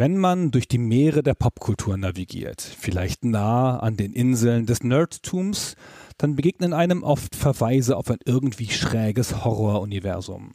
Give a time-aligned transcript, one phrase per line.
[0.00, 5.74] Wenn man durch die Meere der Popkultur navigiert, vielleicht nah an den Inseln des Nerdtums,
[6.18, 10.54] dann begegnen einem oft Verweise auf ein irgendwie schräges Horroruniversum.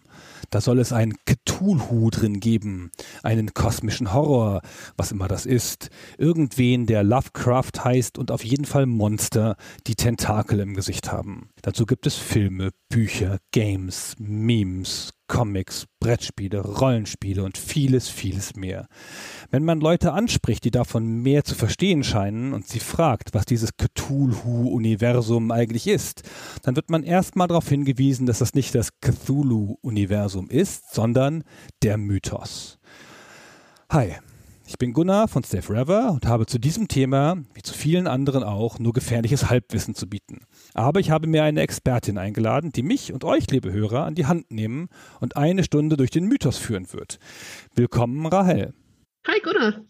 [0.49, 4.61] Da soll es ein Cthulhu drin geben, einen kosmischen Horror,
[4.95, 9.57] was immer das ist, irgendwen, der Lovecraft heißt und auf jeden Fall Monster,
[9.87, 11.49] die Tentakel im Gesicht haben.
[11.61, 18.85] Dazu gibt es Filme, Bücher, Games, Memes, Comics, Brettspiele, Rollenspiele und vieles, vieles mehr.
[19.49, 23.71] Wenn man Leute anspricht, die davon mehr zu verstehen scheinen und sie fragt, was dieses
[23.75, 26.21] Cthulhu-Universum eigentlich ist,
[26.61, 31.43] dann wird man erstmal darauf hingewiesen, dass das nicht das Cthulhu-Universum ist, sondern
[31.81, 32.77] der Mythos.
[33.89, 34.13] Hi,
[34.67, 38.43] ich bin Gunnar von Stay Forever und habe zu diesem Thema, wie zu vielen anderen
[38.43, 40.41] auch, nur gefährliches Halbwissen zu bieten.
[40.73, 44.25] Aber ich habe mir eine Expertin eingeladen, die mich und euch, liebe Hörer, an die
[44.25, 47.19] Hand nehmen und eine Stunde durch den Mythos führen wird.
[47.75, 48.73] Willkommen, Rahel.
[49.27, 49.81] Hi Gunnar,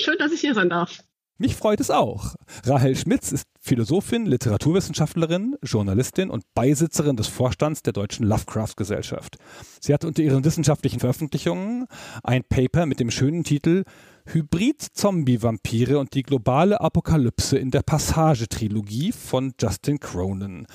[0.00, 1.04] schön, dass ich hier sein darf.
[1.36, 2.36] Mich freut es auch.
[2.64, 9.36] Rahel Schmitz ist Philosophin, Literaturwissenschaftlerin, Journalistin und Beisitzerin des Vorstands der Deutschen Lovecraft Gesellschaft.
[9.80, 11.86] Sie hat unter ihren wissenschaftlichen Veröffentlichungen
[12.22, 13.82] ein Paper mit dem schönen Titel
[14.26, 20.66] Hybrid-Zombie-Vampire und die globale Apokalypse in der Passage-Trilogie von Justin Cronin.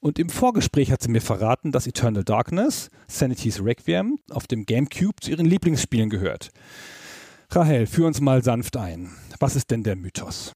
[0.00, 5.20] Und im Vorgespräch hat sie mir verraten, dass Eternal Darkness, Sanity's Requiem, auf dem GameCube
[5.20, 6.50] zu ihren Lieblingsspielen gehört.
[7.50, 9.10] Rahel, führ uns mal sanft ein.
[9.38, 10.52] Was ist denn der Mythos?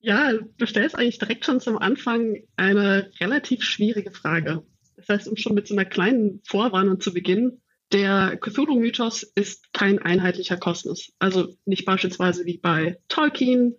[0.00, 4.62] Ja, du stellst eigentlich direkt schon zum Anfang eine relativ schwierige Frage.
[4.96, 7.60] Das heißt, um schon mit so einer kleinen Vorwarnung zu beginnen,
[7.92, 11.12] der Cthulhu-Mythos ist kein einheitlicher Kosmos.
[11.18, 13.76] Also nicht beispielsweise wie bei Tolkien,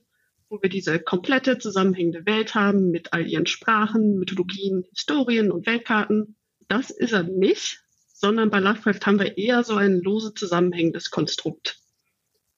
[0.50, 6.36] wo wir diese komplette zusammenhängende Welt haben mit all ihren Sprachen, Mythologien, Historien und Weltkarten.
[6.68, 11.80] Das ist er nicht, sondern bei Lovecraft haben wir eher so ein lose zusammenhängendes Konstrukt.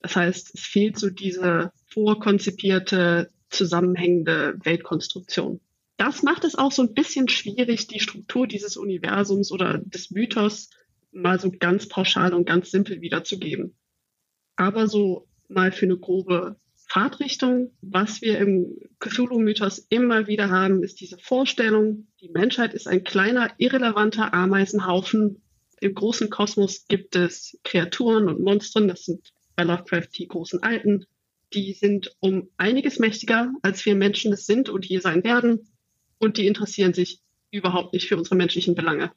[0.00, 5.60] Das heißt, es fehlt so diese vorkonzipierte, zusammenhängende Weltkonstruktion.
[5.98, 10.70] Das macht es auch so ein bisschen schwierig, die Struktur dieses Universums oder des Mythos
[11.12, 13.74] mal so ganz pauschal und ganz simpel wiederzugeben.
[14.56, 16.56] Aber so mal für eine grobe
[16.88, 23.04] Fahrtrichtung, was wir im Cthulhu-Mythos immer wieder haben, ist diese Vorstellung, die Menschheit ist ein
[23.04, 25.40] kleiner, irrelevanter Ameisenhaufen.
[25.80, 31.06] Im großen Kosmos gibt es Kreaturen und Monstern, das sind bei Lovecraft die großen Alten.
[31.54, 35.68] Die sind um einiges mächtiger, als wir Menschen es sind und hier sein werden.
[36.18, 39.12] Und die interessieren sich überhaupt nicht für unsere menschlichen Belange.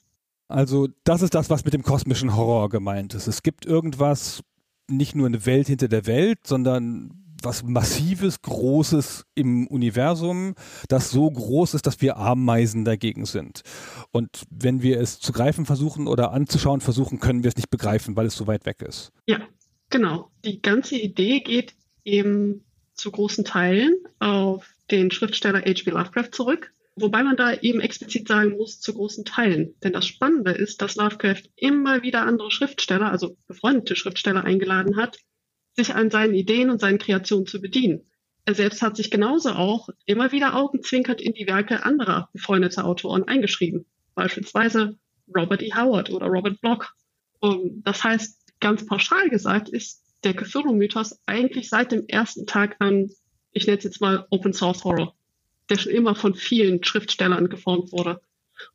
[0.47, 3.27] Also das ist das, was mit dem kosmischen Horror gemeint ist.
[3.27, 4.41] Es gibt irgendwas,
[4.87, 10.55] nicht nur eine Welt hinter der Welt, sondern was Massives, Großes im Universum,
[10.87, 13.61] das so groß ist, dass wir Ameisen dagegen sind.
[14.11, 18.15] Und wenn wir es zu greifen versuchen oder anzuschauen versuchen, können wir es nicht begreifen,
[18.15, 19.11] weil es so weit weg ist.
[19.27, 19.39] Ja,
[19.89, 20.29] Genau.
[20.43, 21.73] Die ganze Idee geht
[22.03, 25.89] eben zu großen Teilen auf den Schriftsteller H.P.
[25.89, 26.73] Lovecraft zurück.
[26.95, 29.75] Wobei man da eben explizit sagen muss, zu großen Teilen.
[29.83, 35.17] Denn das Spannende ist, dass Lovecraft immer wieder andere Schriftsteller, also befreundete Schriftsteller eingeladen hat,
[35.75, 38.09] sich an seinen Ideen und seinen Kreationen zu bedienen.
[38.45, 43.23] Er selbst hat sich genauso auch immer wieder augenzwinkert in die Werke anderer befreundeter Autoren
[43.23, 43.85] eingeschrieben.
[44.13, 44.97] Beispielsweise
[45.35, 45.73] Robert E.
[45.73, 46.85] Howard oder Robert Bloch.
[47.39, 53.09] Und das heißt, ganz pauschal gesagt ist der Cthulhu-Mythos eigentlich seit dem ersten Tag an,
[53.51, 55.15] ich nenne es jetzt mal Open Source Horror,
[55.69, 58.21] der schon immer von vielen Schriftstellern geformt wurde.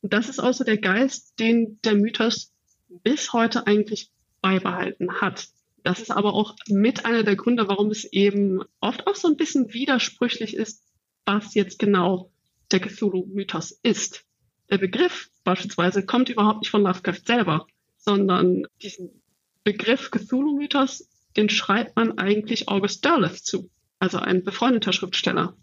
[0.00, 2.52] Und das ist auch so der Geist, den der Mythos
[2.88, 5.48] bis heute eigentlich beibehalten hat.
[5.82, 9.36] Das ist aber auch mit einer der Gründe, warum es eben oft auch so ein
[9.36, 10.84] bisschen widersprüchlich ist,
[11.24, 12.30] was jetzt genau
[12.70, 14.24] der Cthulhu-Mythos ist.
[14.70, 19.22] Der Begriff beispielsweise kommt überhaupt nicht von Lovecraft selber, sondern diesen
[19.64, 25.56] Begriff Cthulhu-Mythos, den schreibt man eigentlich August Derleth zu, also ein befreundeter Schriftsteller.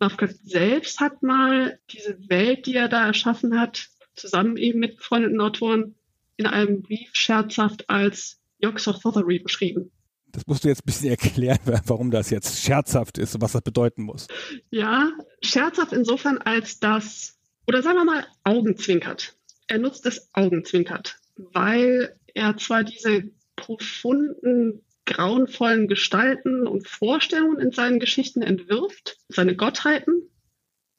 [0.00, 5.40] Lovecraft selbst hat mal diese Welt, die er da erschaffen hat, zusammen eben mit befreundeten
[5.40, 5.94] Autoren
[6.36, 9.90] in einem Brief scherzhaft als Yog-Sothothery beschrieben.
[10.32, 13.62] Das musst du jetzt ein bisschen erklären, warum das jetzt scherzhaft ist und was das
[13.62, 14.28] bedeuten muss.
[14.70, 15.10] Ja,
[15.42, 19.34] scherzhaft insofern, als das, oder sagen wir mal, Augenzwinkert.
[19.66, 28.00] Er nutzt das Augenzwinkert, weil er zwar diese profunden, grauenvollen Gestalten und Vorstellungen in seinen
[28.00, 30.30] Geschichten entwirft, seine Gottheiten,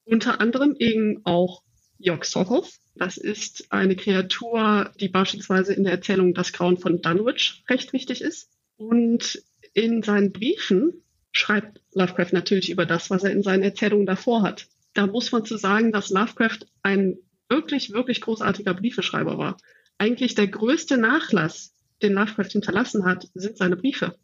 [0.06, 1.64] unter anderem eben auch
[2.00, 2.72] Yog-Sothoth.
[2.96, 8.22] Das ist eine Kreatur, die beispielsweise in der Erzählung Das Grauen von Dunwich recht wichtig
[8.22, 8.50] ist.
[8.78, 9.44] Und
[9.74, 14.68] in seinen Briefen schreibt Lovecraft natürlich über das, was er in seinen Erzählungen davor hat.
[14.94, 17.18] Da muss man zu sagen, dass Lovecraft ein
[17.50, 19.58] wirklich, wirklich großartiger Briefeschreiber war
[19.98, 24.16] eigentlich der größte Nachlass, den Lovecraft hinterlassen hat, sind seine Briefe.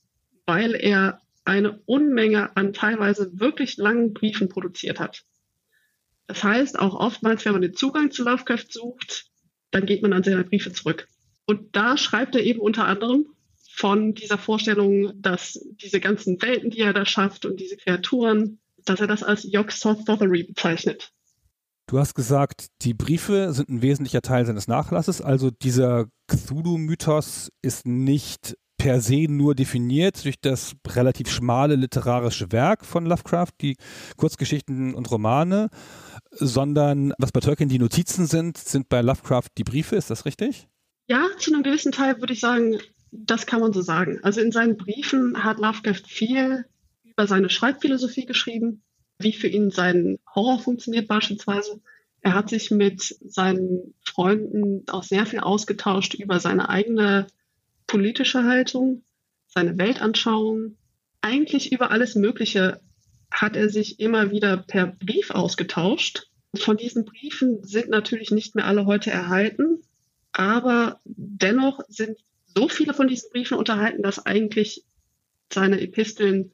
[0.46, 5.24] weil er eine Unmenge an teilweise wirklich langen Briefen produziert hat.
[6.28, 9.26] Das heißt, auch oftmals, wenn man den Zugang zu Lovecraft sucht,
[9.72, 11.08] dann geht man an seine Briefe zurück.
[11.46, 13.28] Und da schreibt er eben unter anderem
[13.72, 19.00] von dieser Vorstellung, dass diese ganzen Welten, die er da schafft und diese Kreaturen, dass
[19.02, 21.13] er das als Yog-Sothothery bezeichnet.
[21.94, 27.86] Du hast gesagt, die Briefe sind ein wesentlicher Teil seines Nachlasses, also dieser Cthulhu-Mythos ist
[27.86, 33.76] nicht per se nur definiert durch das relativ schmale literarische Werk von Lovecraft, die
[34.18, 35.70] Kurzgeschichten und Romane,
[36.32, 40.68] sondern was bei Tolkien die Notizen sind, sind bei Lovecraft die Briefe, ist das richtig?
[41.06, 42.80] Ja, zu einem gewissen Teil würde ich sagen,
[43.12, 44.20] das kann man so sagen.
[44.24, 46.66] Also in seinen Briefen hat Lovecraft viel
[47.04, 48.82] über seine Schreibphilosophie geschrieben,
[49.20, 51.82] wie für ihn sein Horror funktioniert beispielsweise.
[52.22, 57.28] Er hat sich mit seinen Freunden auch sehr viel ausgetauscht über seine eigene
[57.88, 59.04] politische Haltung,
[59.48, 60.78] seine Weltanschauung.
[61.22, 62.80] Eigentlich über alles Mögliche
[63.30, 66.28] hat er sich immer wieder per Brief ausgetauscht.
[66.56, 69.82] Von diesen Briefen sind natürlich nicht mehr alle heute erhalten,
[70.32, 72.18] aber dennoch sind
[72.56, 74.84] so viele von diesen Briefen unterhalten, dass eigentlich
[75.52, 76.52] seine Episteln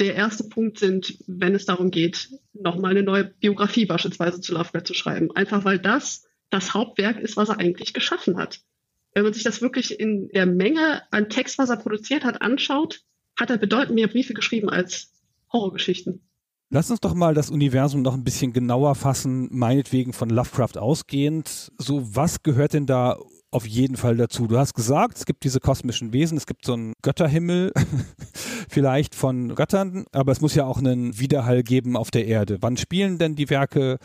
[0.00, 4.86] der erste Punkt sind, wenn es darum geht, nochmal eine neue Biografie beispielsweise zu Lovecraft
[4.86, 5.30] zu schreiben.
[5.34, 8.60] Einfach weil das das Hauptwerk ist, was er eigentlich geschaffen hat.
[9.14, 13.02] Wenn man sich das wirklich in der Menge an Text, was er produziert hat, anschaut,
[13.38, 15.12] hat er bedeutend mehr Briefe geschrieben als
[15.52, 16.26] Horrorgeschichten.
[16.72, 21.72] Lass uns doch mal das Universum noch ein bisschen genauer fassen, meinetwegen von Lovecraft ausgehend.
[21.78, 23.18] So, was gehört denn da
[23.50, 24.46] auf jeden Fall dazu?
[24.46, 27.72] Du hast gesagt, es gibt diese kosmischen Wesen, es gibt so einen Götterhimmel,
[28.68, 32.58] vielleicht von Göttern, aber es muss ja auch einen Widerhall geben auf der Erde.
[32.60, 33.98] Wann spielen denn die Werke?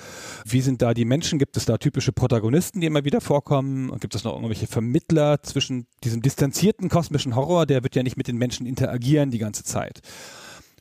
[0.46, 1.40] Wie sind da die Menschen?
[1.40, 3.98] Gibt es da typische Protagonisten, die immer wieder vorkommen?
[4.00, 8.28] Gibt es noch irgendwelche Vermittler zwischen diesem distanzierten kosmischen Horror, der wird ja nicht mit
[8.28, 10.02] den Menschen interagieren die ganze Zeit.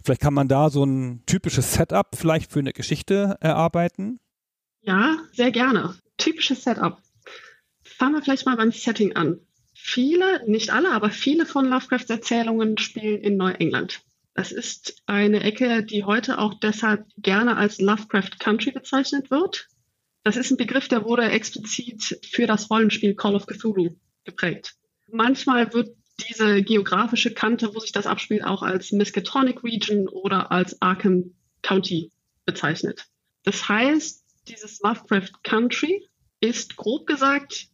[0.02, 4.20] Vielleicht kann man da so ein typisches Setup vielleicht für eine Geschichte erarbeiten?
[4.82, 5.94] Ja, sehr gerne.
[6.19, 6.99] Typisches Setup.
[8.04, 9.40] Fangen wir vielleicht mal beim Setting an.
[9.72, 14.02] Viele, nicht alle, aber viele von Lovecrafts Erzählungen spielen in Neuengland.
[14.34, 19.70] Das ist eine Ecke, die heute auch deshalb gerne als Lovecraft Country bezeichnet wird.
[20.22, 24.74] Das ist ein Begriff, der wurde explizit für das Rollenspiel Call of Cthulhu geprägt.
[25.10, 25.96] Manchmal wird
[26.28, 32.12] diese geografische Kante, wo sich das abspielt, auch als Miskatonic Region oder als Arkham County
[32.44, 33.06] bezeichnet.
[33.44, 36.06] Das heißt, dieses Lovecraft Country
[36.40, 37.70] ist grob gesagt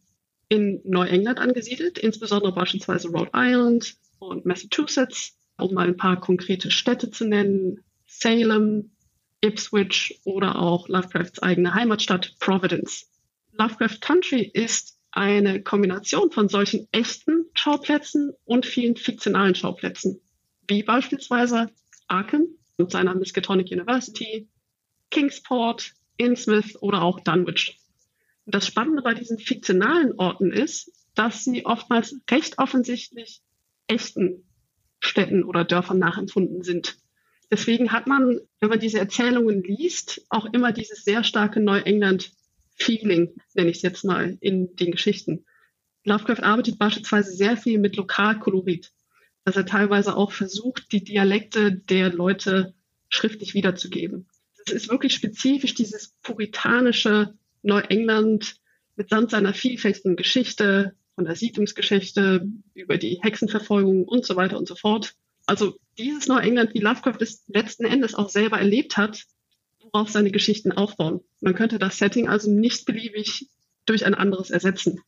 [0.51, 7.09] in Neuengland angesiedelt, insbesondere beispielsweise Rhode Island und Massachusetts, um mal ein paar konkrete Städte
[7.09, 8.91] zu nennen, Salem,
[9.39, 13.09] Ipswich oder auch Lovecrafts eigene Heimatstadt Providence.
[13.53, 20.19] Lovecraft Country ist eine Kombination von solchen echten Schauplätzen und vielen fiktionalen Schauplätzen,
[20.67, 21.69] wie beispielsweise
[22.09, 24.49] Arkham und seiner Miskatonic University,
[25.11, 27.77] Kingsport, Innsmouth oder auch Dunwich.
[28.51, 33.41] Das Spannende bei diesen fiktionalen Orten ist, dass sie oftmals recht offensichtlich
[33.87, 34.43] echten
[34.99, 36.97] Städten oder Dörfern nachempfunden sind.
[37.49, 42.31] Deswegen hat man, wenn man diese Erzählungen liest, auch immer dieses sehr starke Neuengland
[42.75, 45.45] Feeling, nenne ich es jetzt mal, in den Geschichten.
[46.03, 48.91] Lovecraft arbeitet beispielsweise sehr viel mit Lokalkolorit,
[49.45, 52.73] dass er teilweise auch versucht, die Dialekte der Leute
[53.09, 54.27] schriftlich wiederzugeben.
[54.65, 58.55] Es ist wirklich spezifisch dieses puritanische Neuengland
[58.95, 64.75] mitsamt seiner vielfältigen Geschichte, von der Siedlungsgeschichte über die Hexenverfolgung und so weiter und so
[64.75, 65.13] fort.
[65.45, 69.25] Also dieses Neuengland, wie Lovecraft es letzten Endes auch selber erlebt hat,
[69.79, 71.21] worauf seine Geschichten aufbauen.
[71.41, 73.49] Man könnte das Setting also nicht beliebig
[73.85, 75.01] durch ein anderes ersetzen.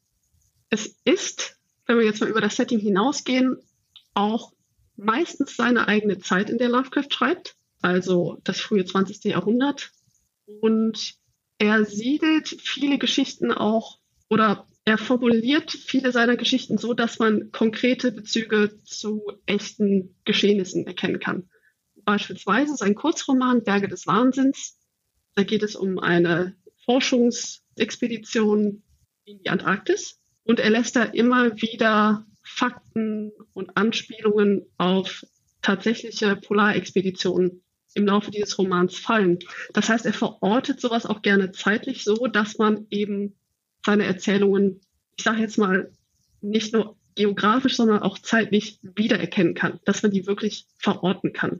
[0.69, 3.57] Es ist, wenn wir jetzt mal über das Setting hinausgehen,
[4.13, 4.53] auch
[4.95, 9.23] meistens seine eigene Zeit, in der Lovecraft schreibt, also das frühe 20.
[9.25, 9.91] Jahrhundert.
[10.61, 11.15] Und
[11.63, 18.11] er siedelt viele Geschichten auch oder er formuliert viele seiner Geschichten so, dass man konkrete
[18.11, 21.49] Bezüge zu echten Geschehnissen erkennen kann
[22.05, 24.77] beispielsweise sein Kurzroman Berge des Wahnsinns.
[25.35, 26.55] Da geht es um eine
[26.85, 28.83] Forschungsexpedition
[29.25, 35.25] in die Antarktis und er lässt da immer wieder Fakten und Anspielungen auf
[35.61, 37.62] tatsächliche Polarexpeditionen
[37.95, 39.39] im Laufe dieses Romans fallen.
[39.73, 43.35] Das heißt, er verortet sowas auch gerne zeitlich so, dass man eben
[43.85, 44.81] seine Erzählungen,
[45.15, 45.91] ich sage jetzt mal,
[46.41, 51.59] nicht nur geografisch, sondern auch zeitlich wiedererkennen kann, dass man die wirklich verorten kann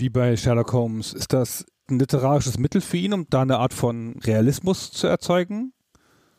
[0.00, 1.12] wie bei Sherlock Holmes.
[1.12, 5.72] Ist das ein literarisches Mittel für ihn, um da eine Art von Realismus zu erzeugen?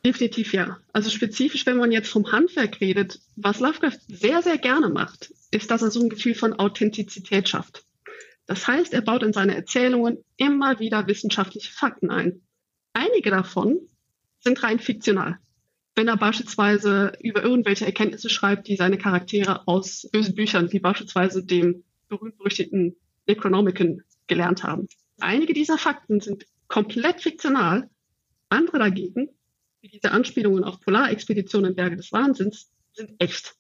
[0.06, 0.78] Definitiv ja.
[0.94, 5.70] Also spezifisch, wenn man jetzt vom Handwerk redet, was Lovecraft sehr, sehr gerne macht, ist,
[5.70, 7.84] dass er so ein Gefühl von Authentizität schafft.
[8.52, 12.42] Das heißt, er baut in seine Erzählungen immer wieder wissenschaftliche Fakten ein.
[12.92, 13.80] Einige davon
[14.42, 15.40] sind rein fiktional.
[15.96, 21.46] Wenn er beispielsweise über irgendwelche Erkenntnisse schreibt, die seine Charaktere aus bösen Büchern, wie beispielsweise
[21.46, 24.90] dem berühmt-berüchtigten Necronomicon, gelernt haben.
[25.22, 27.90] Einige dieser Fakten sind komplett fiktional,
[28.50, 29.30] andere dagegen,
[29.80, 33.56] wie diese Anspielungen auf Polarexpeditionen in Berge des Wahnsinns, sind echt.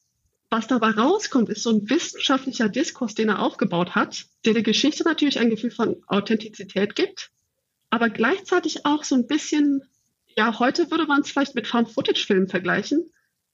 [0.51, 5.05] Was dabei rauskommt, ist so ein wissenschaftlicher Diskurs, den er aufgebaut hat, der der Geschichte
[5.05, 7.31] natürlich ein Gefühl von Authentizität gibt,
[7.89, 9.81] aber gleichzeitig auch so ein bisschen,
[10.36, 13.10] ja, heute würde man es vielleicht mit Found-Footage-Filmen vergleichen,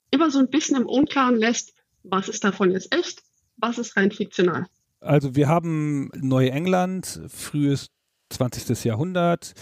[0.09, 3.21] immer so ein bisschen im Unklaren lässt, was ist davon jetzt echt,
[3.57, 4.65] was ist rein fiktional.
[4.99, 7.89] Also wir haben Neuengland, frühes
[8.31, 8.85] 20.
[8.85, 9.53] Jahrhundert,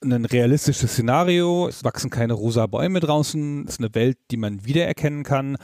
[0.00, 4.64] ein realistisches Szenario, es wachsen keine rosa Bäume draußen, es ist eine Welt, die man
[4.64, 5.58] wiedererkennen kann,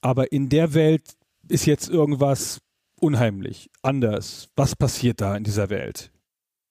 [0.00, 1.02] aber in der Welt
[1.48, 2.60] ist jetzt irgendwas
[3.00, 4.48] unheimlich, anders.
[4.56, 6.10] Was passiert da in dieser Welt?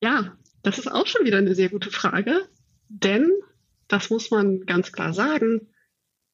[0.02, 2.48] Ja, das ist auch schon wieder eine sehr gute Frage,
[2.88, 3.32] denn,
[3.88, 5.68] das muss man ganz klar sagen,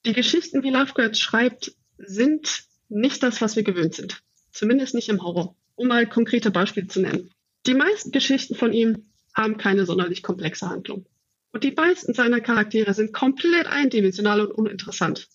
[0.05, 4.21] die Geschichten, wie Lovecraft schreibt, sind nicht das, was wir gewöhnt sind.
[4.51, 5.55] Zumindest nicht im Horror.
[5.75, 7.31] Um mal konkrete Beispiele zu nennen.
[7.65, 11.05] Die meisten Geschichten von ihm haben keine sonderlich komplexe Handlung.
[11.51, 15.27] Und die meisten seiner Charaktere sind komplett eindimensional und uninteressant.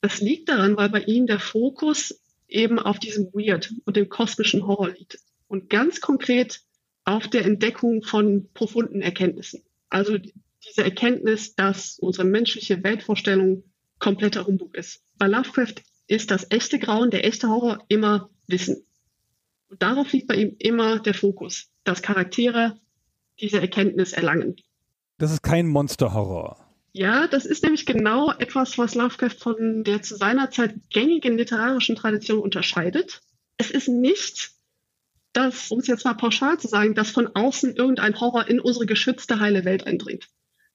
[0.00, 4.66] Das liegt daran, weil bei ihm der Fokus eben auf diesem Weird und dem kosmischen
[4.66, 5.18] Horror liegt.
[5.48, 6.60] Und ganz konkret
[7.04, 9.62] auf der Entdeckung von profunden Erkenntnissen.
[9.88, 13.62] Also diese Erkenntnis, dass unsere menschliche Weltvorstellung
[13.98, 15.02] kompletter Humbug ist.
[15.16, 15.76] Bei Lovecraft
[16.08, 18.84] ist das echte Grauen, der echte Horror immer Wissen.
[19.68, 22.78] Und darauf liegt bei ihm immer der Fokus, dass Charaktere
[23.40, 24.56] diese Erkenntnis erlangen.
[25.18, 26.65] Das ist kein Monsterhorror.
[26.98, 31.94] Ja, das ist nämlich genau etwas, was Lovecraft von der zu seiner Zeit gängigen literarischen
[31.94, 33.20] Tradition unterscheidet.
[33.58, 34.52] Es ist nicht
[35.34, 38.86] das, um es jetzt mal pauschal zu sagen, dass von außen irgendein Horror in unsere
[38.86, 40.28] geschützte heile Welt eindringt.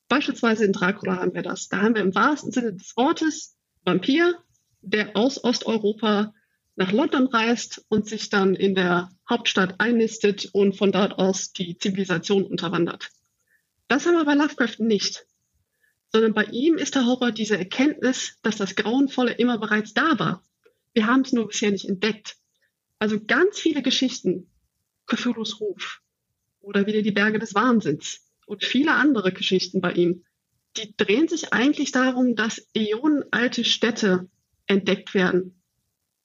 [0.10, 1.70] Beispielsweise in Dracula haben wir das.
[1.70, 4.36] Da haben wir im wahrsten Sinne des Wortes Vampir,
[4.82, 6.36] der aus Osteuropa
[6.76, 11.80] nach London reist und sich dann in der Hauptstadt einnistet und von dort aus die
[11.80, 13.10] Zivilisation unterwandert.
[13.88, 15.26] Das haben wir bei Lovecraft nicht,
[16.12, 20.44] sondern bei ihm ist der Horror diese Erkenntnis, dass das Grauenvolle immer bereits da war.
[20.94, 22.38] Wir haben es nur bisher nicht entdeckt.
[23.00, 24.50] Also ganz viele Geschichten,
[25.08, 26.02] Cthulhu's Ruf
[26.60, 30.24] oder wieder die Berge des Wahnsinns und viele andere Geschichten bei ihm,
[30.78, 34.30] die drehen sich eigentlich darum, dass äonenalte Städte
[34.68, 35.62] entdeckt werden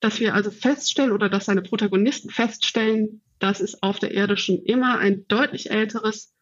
[0.00, 4.62] dass wir also feststellen oder dass seine Protagonisten feststellen, dass es auf der Erde schon
[4.62, 6.35] immer ein deutlich älteres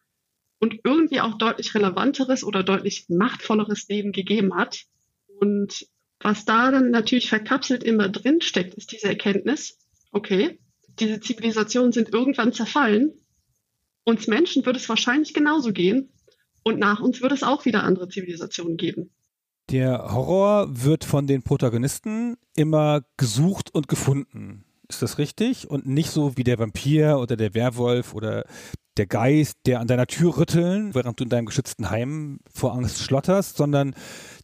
[0.59, 4.85] und irgendwie auch deutlich relevanteres oder deutlich machtvolleres Leben gegeben hat.
[5.39, 5.87] Und
[6.19, 9.77] was da dann natürlich verkapselt immer drin steckt, ist diese Erkenntnis,
[10.11, 10.59] okay,
[10.99, 13.13] diese Zivilisationen sind irgendwann zerfallen.
[14.05, 16.09] Uns Menschen wird es wahrscheinlich genauso gehen.
[16.63, 19.11] Und nach uns wird es auch wieder andere Zivilisationen geben.
[19.69, 24.63] Der Horror wird von den Protagonisten immer gesucht und gefunden.
[24.87, 25.69] Ist das richtig?
[25.69, 28.45] Und nicht so wie der Vampir oder der Werwolf oder
[28.97, 33.03] der Geist, der an deiner Tür rütteln, während du in deinem geschützten Heim vor Angst
[33.03, 33.93] schlotterst, sondern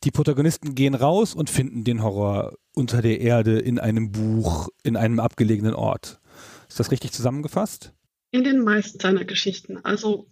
[0.03, 4.97] die Protagonisten gehen raus und finden den Horror unter der Erde in einem Buch, in
[4.97, 6.19] einem abgelegenen Ort.
[6.67, 7.93] Ist das richtig zusammengefasst?
[8.31, 9.77] In den meisten seiner Geschichten.
[9.83, 10.27] Also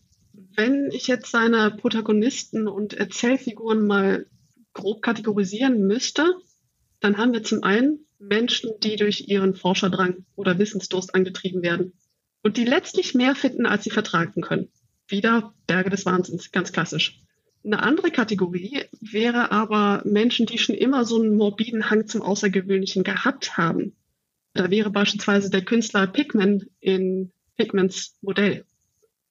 [0.56, 4.26] wenn ich jetzt seine Protagonisten und Erzählfiguren mal
[4.74, 6.26] grob kategorisieren müsste,
[7.00, 11.94] dann haben wir zum einen Menschen, die durch ihren Forscherdrang oder Wissensdurst angetrieben werden
[12.44, 14.70] und die letztlich mehr finden, als sie vertragen können.
[15.08, 17.22] Wieder Berge des Wahnsinns, ganz klassisch.
[17.64, 23.04] Eine andere Kategorie wäre aber Menschen, die schon immer so einen morbiden Hang zum Außergewöhnlichen
[23.04, 23.96] gehabt haben.
[24.54, 28.66] Da wäre beispielsweise der Künstler Pigman in Pigmans Modell.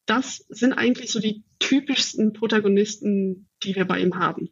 [0.04, 4.50] Das sind eigentlich so die typischsten Protagonisten, die wir bei ihm haben.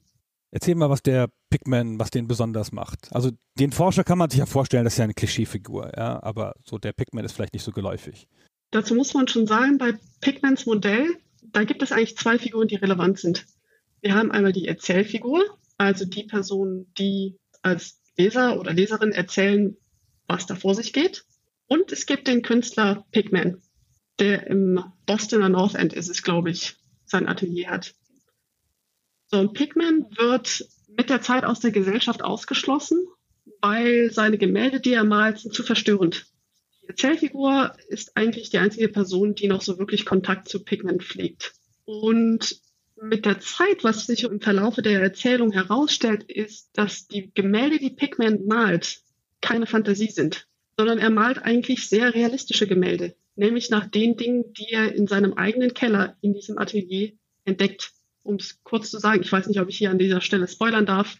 [0.50, 3.08] Erzähl mal, was der Pigman, was den besonders macht.
[3.12, 6.54] Also den Forscher kann man sich ja vorstellen, das ist ja eine Klischeefigur, ja, aber
[6.64, 8.28] so der Pigman ist vielleicht nicht so geläufig.
[8.70, 11.08] Dazu muss man schon sagen, bei Pigmans Modell,
[11.42, 13.46] da gibt es eigentlich zwei Figuren, die relevant sind.
[14.00, 15.42] Wir haben einmal die Erzählfigur,
[15.78, 19.76] also die Person, die als Leser oder Leserin erzählen,
[20.26, 21.24] was da vor sich geht.
[21.68, 23.60] Und es gibt den Künstler Pigman,
[24.18, 27.94] der im Bostoner North End ist es, glaube ich, sein Atelier hat.
[29.28, 33.06] So, Pigman wird mit der Zeit aus der Gesellschaft ausgeschlossen,
[33.60, 36.26] weil seine Gemälde, die er malt, sind zu verstörend.
[36.82, 41.54] Die Erzählfigur ist eigentlich die einzige Person, die noch so wirklich Kontakt zu Pigman pflegt.
[41.84, 42.60] Und
[43.02, 47.90] mit der Zeit, was sich im Verlaufe der Erzählung herausstellt, ist, dass die Gemälde, die
[47.90, 49.02] Pigman malt,
[49.40, 50.46] keine Fantasie sind.
[50.76, 55.34] sondern er malt eigentlich sehr realistische Gemälde, nämlich nach den Dingen, die er in seinem
[55.34, 57.12] eigenen Keller in diesem Atelier
[57.44, 57.92] entdeckt.
[58.26, 60.86] Um es kurz zu sagen, ich weiß nicht, ob ich hier an dieser Stelle spoilern
[60.86, 61.18] darf.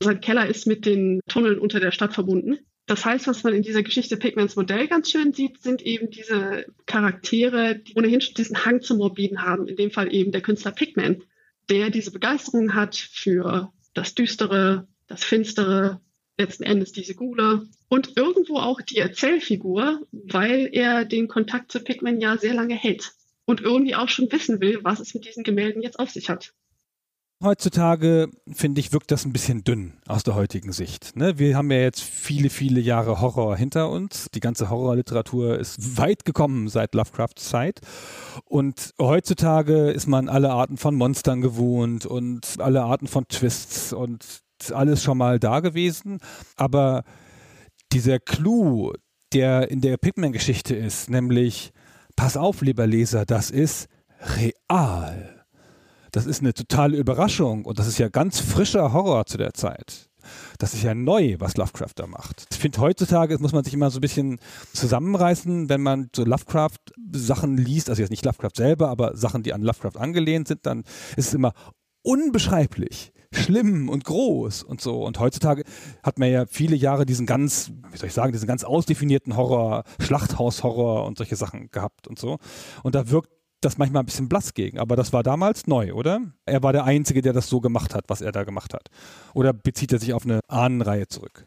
[0.00, 2.58] Sein Keller ist mit den Tunneln unter der Stadt verbunden.
[2.86, 6.66] Das heißt, was man in dieser Geschichte Pigments Modell ganz schön sieht, sind eben diese
[6.86, 9.68] Charaktere, die ohnehin schon diesen Hang zum Morbiden haben.
[9.68, 11.22] In dem Fall eben der Künstler Pigman,
[11.70, 16.00] der diese Begeisterung hat für das Düstere, das Finstere,
[16.38, 22.20] letzten Endes diese Gule und irgendwo auch die Erzählfigur, weil er den Kontakt zu Pigman
[22.20, 23.12] ja sehr lange hält
[23.52, 26.54] und irgendwie auch schon wissen will, was es mit diesen Gemälden jetzt auf sich hat.
[27.44, 31.16] Heutzutage, finde ich, wirkt das ein bisschen dünn aus der heutigen Sicht.
[31.16, 31.38] Ne?
[31.38, 34.28] Wir haben ja jetzt viele, viele Jahre Horror hinter uns.
[34.32, 37.80] Die ganze Horrorliteratur ist weit gekommen seit Lovecrafts Zeit.
[38.46, 44.24] Und heutzutage ist man alle Arten von Monstern gewohnt und alle Arten von Twists und
[44.72, 46.20] alles schon mal da gewesen.
[46.56, 47.02] Aber
[47.92, 48.94] dieser Clou,
[49.34, 51.72] der in der Pigman-Geschichte ist, nämlich,
[52.16, 53.88] pass auf, lieber Leser, das ist
[54.36, 55.42] real
[56.12, 60.10] das ist eine totale Überraschung und das ist ja ganz frischer Horror zu der Zeit.
[60.58, 62.46] Das ist ja neu, was Lovecraft da macht.
[62.52, 64.38] Ich finde, heutzutage muss man sich immer so ein bisschen
[64.72, 69.62] zusammenreißen, wenn man so Lovecraft-Sachen liest, also jetzt nicht Lovecraft selber, aber Sachen, die an
[69.62, 70.84] Lovecraft angelehnt sind, dann
[71.16, 71.54] ist es immer
[72.02, 75.04] unbeschreiblich, schlimm und groß und so.
[75.04, 75.64] Und heutzutage
[76.02, 79.84] hat man ja viele Jahre diesen ganz, wie soll ich sagen, diesen ganz ausdefinierten Horror,
[80.00, 82.38] Schlachthaushorror und solche Sachen gehabt und so.
[82.82, 83.30] Und da wirkt
[83.62, 84.78] das manchmal ein bisschen blass gegen.
[84.78, 86.20] Aber das war damals neu, oder?
[86.46, 88.88] Er war der Einzige, der das so gemacht hat, was er da gemacht hat.
[89.34, 91.46] Oder bezieht er sich auf eine Ahnenreihe zurück?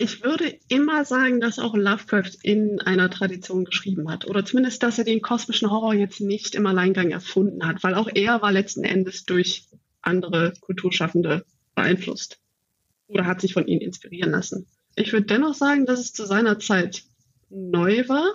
[0.00, 4.28] Ich würde immer sagen, dass auch Lovecraft in einer Tradition geschrieben hat.
[4.28, 8.08] Oder zumindest, dass er den kosmischen Horror jetzt nicht im Alleingang erfunden hat, weil auch
[8.14, 9.66] er war letzten Endes durch
[10.08, 12.40] andere Kulturschaffende beeinflusst.
[13.06, 14.66] Oder hat sich von ihnen inspirieren lassen.
[14.96, 17.04] Ich würde dennoch sagen, dass es zu seiner Zeit
[17.50, 18.26] neu war,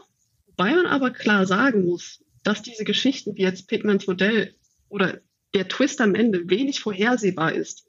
[0.47, 4.55] wobei man aber klar sagen muss, dass diese Geschichten wie jetzt Pigments Modell
[4.89, 5.19] oder
[5.53, 7.85] der Twist am Ende wenig vorhersehbar ist.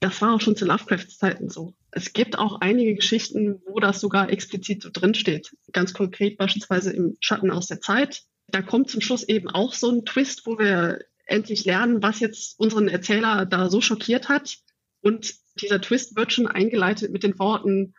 [0.00, 1.74] Das war auch schon zu Lovecrafts Zeiten so.
[1.90, 5.54] Es gibt auch einige Geschichten, wo das sogar explizit so drinsteht.
[5.72, 8.22] Ganz konkret beispielsweise im Schatten aus der Zeit.
[8.48, 12.58] Da kommt zum Schluss eben auch so ein Twist, wo wir endlich lernen, was jetzt
[12.58, 14.58] unseren Erzähler da so schockiert hat.
[15.00, 17.94] Und dieser Twist wird schon eingeleitet mit den Worten,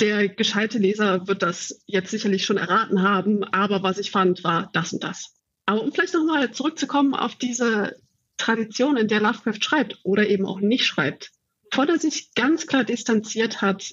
[0.00, 4.70] der gescheite Leser wird das jetzt sicherlich schon erraten haben, aber was ich fand, war
[4.72, 5.34] das und das.
[5.66, 7.96] Aber um vielleicht nochmal zurückzukommen auf diese
[8.36, 11.32] Tradition, in der Lovecraft schreibt oder eben auch nicht schreibt.
[11.70, 13.92] Wovon er sich ganz klar distanziert hat,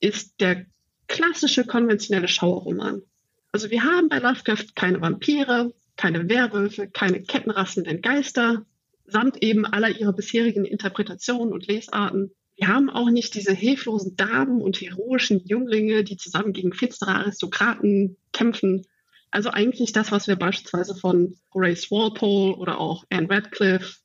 [0.00, 0.66] ist der
[1.06, 3.02] klassische konventionelle Schauerroman.
[3.52, 8.66] Also wir haben bei Lovecraft keine Vampire, keine Werwölfe, keine kettenrasselnden Geister,
[9.06, 12.32] samt eben aller ihrer bisherigen Interpretationen und Lesarten.
[12.56, 18.16] Wir haben auch nicht diese hilflosen Damen und heroischen Jünglinge, die zusammen gegen finstere Aristokraten
[18.32, 18.86] kämpfen,
[19.30, 23.98] also eigentlich das, was wir beispielsweise von Horace Walpole oder auch Anne Radcliffe,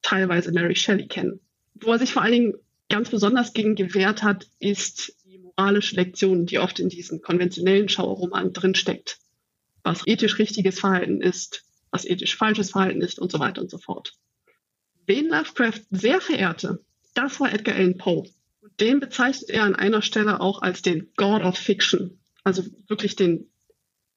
[0.00, 1.40] teilweise Mary Shelley kennen.
[1.74, 2.54] Wo er sich vor allen Dingen
[2.88, 8.52] ganz besonders gegen gewehrt hat, ist die moralische Lektion, die oft in diesen konventionellen Schauerromanen
[8.52, 9.18] drinsteckt.
[9.82, 13.78] Was ethisch richtiges Verhalten ist, was ethisch falsches Verhalten ist und so weiter und so
[13.78, 14.14] fort.
[15.06, 18.24] Wen Lovecraft sehr verehrte, das war Edgar Allan Poe.
[18.60, 23.16] Und den bezeichnet er an einer Stelle auch als den God of Fiction, also wirklich
[23.16, 23.50] den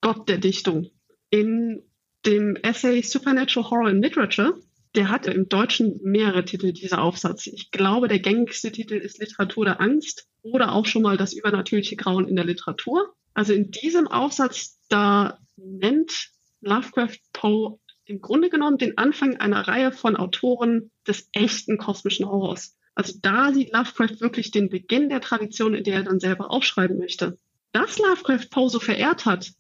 [0.02, 0.90] Gott der Dichtung.
[1.30, 1.82] In
[2.26, 4.60] dem Essay Supernatural Horror in Literature,
[4.96, 7.48] der hatte im Deutschen mehrere Titel, dieser Aufsatz.
[7.48, 11.96] Ich glaube, der gängigste Titel ist Literatur der Angst oder auch schon mal das übernatürliche
[11.96, 13.14] Grauen in der Literatur.
[13.34, 16.30] Also in diesem Aufsatz, da nennt
[16.62, 22.78] Lovecraft Poe im Grunde genommen den Anfang einer Reihe von Autoren des echten kosmischen Horrors.
[22.94, 26.98] Also da sieht Lovecraft wirklich den Beginn der Tradition, in der er dann selber aufschreiben
[26.98, 27.38] möchte.
[27.72, 29.52] Dass Lovecraft Poe so verehrt hat,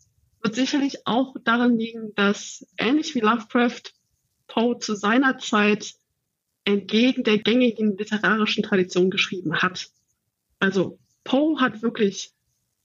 [0.41, 3.94] wird sicherlich auch daran liegen, dass ähnlich wie Lovecraft
[4.47, 5.95] Poe zu seiner Zeit
[6.63, 9.89] entgegen der gängigen literarischen Tradition geschrieben hat.
[10.59, 12.31] Also Poe hat wirklich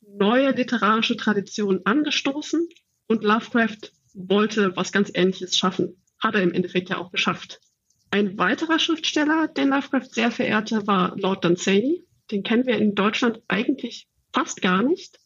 [0.00, 2.68] neue literarische Traditionen angestoßen
[3.06, 5.96] und Lovecraft wollte was ganz Ähnliches schaffen.
[6.18, 7.60] Hat er im Endeffekt ja auch geschafft.
[8.10, 12.04] Ein weiterer Schriftsteller, den Lovecraft sehr verehrte, war Lord Dunsany.
[12.30, 15.20] Den kennen wir in Deutschland eigentlich fast gar nicht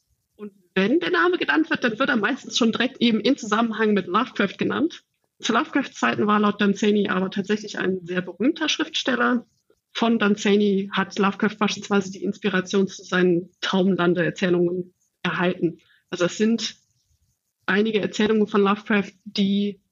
[0.75, 4.07] wenn der Name genannt wird, dann wird er meistens schon direkt eben in Zusammenhang mit
[4.07, 5.05] Lovecraft genannt.
[5.44, 9.46] Zu Lovecraft-Zeiten war Lord Dunsany aber tatsächlich ein sehr berühmter Schriftsteller.
[9.92, 15.80] Von Dunsany hat Lovecraft beispielsweise die Inspiration zu seinen Traumlande-Erzählungen erhalten.
[16.09, 16.76] Also es sind
[17.66, 19.83] einige Erzählungen von Lovecraft, die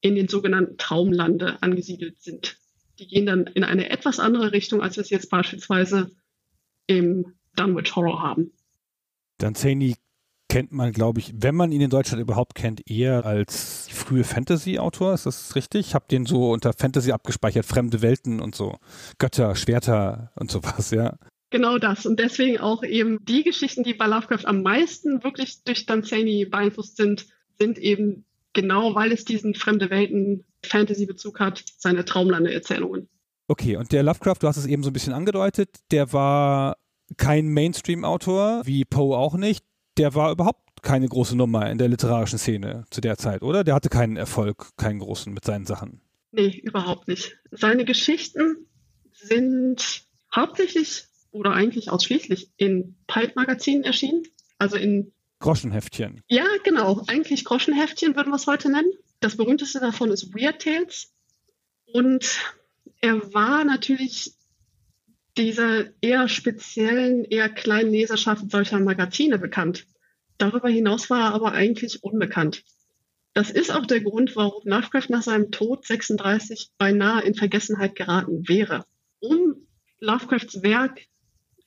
[0.00, 2.56] in den sogenannten Traumlande angesiedelt sind.
[3.00, 6.12] Die gehen dann in eine etwas andere Richtung, als wir es jetzt beispielsweise
[6.86, 8.52] im Dunwich Horror haben.
[9.38, 9.96] Dan Zaney
[10.48, 13.79] kennt man, glaube ich, wenn man ihn in Deutschland überhaupt kennt, eher als
[14.10, 15.14] frühe Fantasy-Autor.
[15.14, 15.88] Ist das richtig?
[15.88, 18.76] Ich habe den so unter Fantasy abgespeichert, fremde Welten und so.
[19.18, 21.16] Götter, Schwerter und sowas, ja.
[21.50, 22.06] Genau das.
[22.06, 26.96] Und deswegen auch eben die Geschichten, die bei Lovecraft am meisten wirklich durch Danzani beeinflusst
[26.96, 27.26] sind,
[27.58, 33.08] sind eben genau, weil es diesen fremde Welten Fantasy-Bezug hat, seine Traumlande-Erzählungen.
[33.46, 36.76] Okay, und der Lovecraft, du hast es eben so ein bisschen angedeutet, der war
[37.16, 39.64] kein Mainstream-Autor, wie Poe auch nicht.
[39.98, 43.64] Der war überhaupt keine große Nummer in der literarischen Szene zu der Zeit, oder?
[43.64, 46.00] Der hatte keinen Erfolg, keinen großen mit seinen Sachen.
[46.32, 47.38] Nee, überhaupt nicht.
[47.50, 48.66] Seine Geschichten
[49.12, 54.22] sind hauptsächlich oder eigentlich ausschließlich in Pulp-Magazinen erschienen,
[54.58, 56.22] also in Groschenheftchen.
[56.28, 57.02] Ja, genau.
[57.06, 58.92] Eigentlich Groschenheftchen würden wir es heute nennen.
[59.20, 61.12] Das berühmteste davon ist Weird Tales.
[61.92, 62.38] Und
[63.00, 64.34] er war natürlich
[65.36, 69.86] dieser eher speziellen, eher kleinen Leserschaft solcher Magazine bekannt.
[70.40, 72.64] Darüber hinaus war er aber eigentlich unbekannt.
[73.34, 78.48] Das ist auch der Grund, warum Lovecraft nach seinem Tod 36 beinahe in Vergessenheit geraten
[78.48, 78.86] wäre.
[79.20, 79.66] Um
[79.98, 80.98] Lovecrafts Werk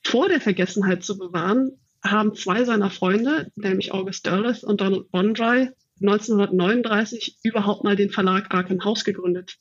[0.02, 5.70] vor der Vergessenheit zu bewahren, haben zwei seiner Freunde, nämlich August Derleth und Donald Bondry,
[6.00, 9.56] 1939 überhaupt mal den Verlag Arkham House gegründet.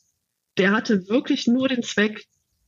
[0.57, 2.25] Der hatte wirklich nur den Zweck,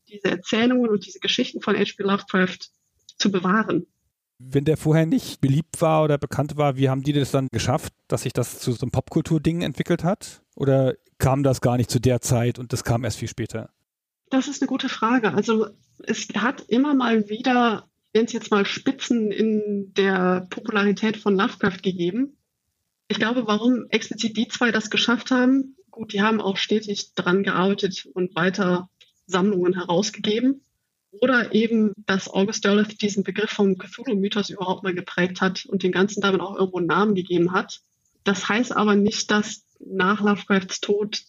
[0.07, 2.03] diese Erzählungen und diese Geschichten von H.P.
[2.03, 2.69] Lovecraft
[3.17, 3.87] zu bewahren.
[4.37, 7.93] Wenn der vorher nicht beliebt war oder bekannt war, wie haben die das dann geschafft,
[8.07, 10.41] dass sich das zu so einem Popkultur-Ding entwickelt hat?
[10.55, 13.69] Oder kam das gar nicht zu der Zeit und das kam erst viel später?
[14.29, 15.33] Das ist eine gute Frage.
[15.33, 15.67] Also
[16.03, 21.81] es hat immer mal wieder, wenn es jetzt mal Spitzen in der Popularität von Lovecraft
[21.81, 22.37] gegeben.
[23.07, 27.43] Ich glaube, warum explizit die zwei das geschafft haben, gut, die haben auch stetig dran
[27.43, 28.89] gearbeitet und weiter
[29.27, 30.64] Sammlungen herausgegeben.
[31.21, 35.91] Oder eben, dass August Derleth diesen Begriff vom Cthulhu-Mythos überhaupt mal geprägt hat und dem
[35.91, 37.81] Ganzen damit auch irgendwo einen Namen gegeben hat.
[38.23, 41.23] Das heißt aber nicht, dass nach Lovecrafts Tod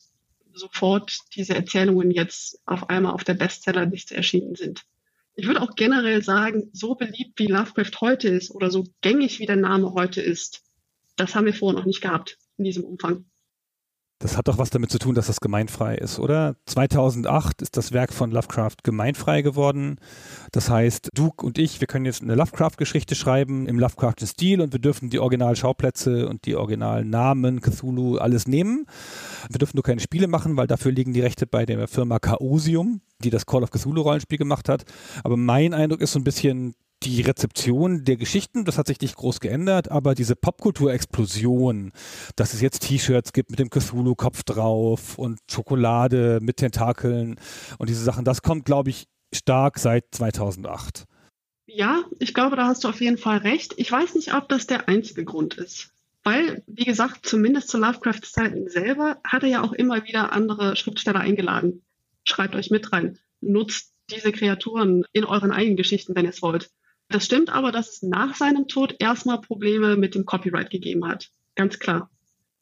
[0.52, 4.84] sofort diese Erzählungen jetzt auf einmal auf der Bestsellerliste erschienen sind.
[5.34, 9.46] Ich würde auch generell sagen, so beliebt wie Lovecraft heute ist oder so gängig wie
[9.46, 10.62] der Name heute ist,
[11.16, 13.26] das haben wir vorher noch nicht gehabt in diesem Umfang.
[14.18, 16.56] Das hat doch was damit zu tun, dass das gemeinfrei ist, oder?
[16.64, 20.00] 2008 ist das Werk von Lovecraft gemeinfrei geworden.
[20.52, 24.72] Das heißt, du und ich, wir können jetzt eine Lovecraft-Geschichte schreiben im Lovecraftschen Stil und
[24.72, 28.86] wir dürfen die Originalschauplätze und die Originalnamen, Cthulhu, alles nehmen.
[29.50, 33.02] Wir dürfen nur keine Spiele machen, weil dafür liegen die Rechte bei der Firma Chaosium,
[33.22, 34.84] die das Call of Cthulhu Rollenspiel gemacht hat.
[35.24, 36.74] Aber mein Eindruck ist so ein bisschen,
[37.06, 41.92] die Rezeption der Geschichten, das hat sich nicht groß geändert, aber diese Popkultur-Explosion,
[42.34, 47.38] dass es jetzt T-Shirts gibt mit dem Cthulhu-Kopf drauf und Schokolade mit Tentakeln
[47.78, 51.04] und diese Sachen, das kommt, glaube ich, stark seit 2008.
[51.66, 53.74] Ja, ich glaube, da hast du auf jeden Fall recht.
[53.76, 55.90] Ich weiß nicht, ob das der einzige Grund ist.
[56.22, 60.74] Weil, wie gesagt, zumindest zu Lovecrafts Zeiten selber hat er ja auch immer wieder andere
[60.74, 61.82] Schriftsteller eingeladen.
[62.24, 63.18] Schreibt euch mit rein.
[63.40, 66.70] Nutzt diese Kreaturen in euren eigenen Geschichten, wenn ihr es wollt.
[67.08, 71.30] Das stimmt aber, dass es nach seinem Tod erstmal Probleme mit dem Copyright gegeben hat.
[71.54, 72.10] Ganz klar.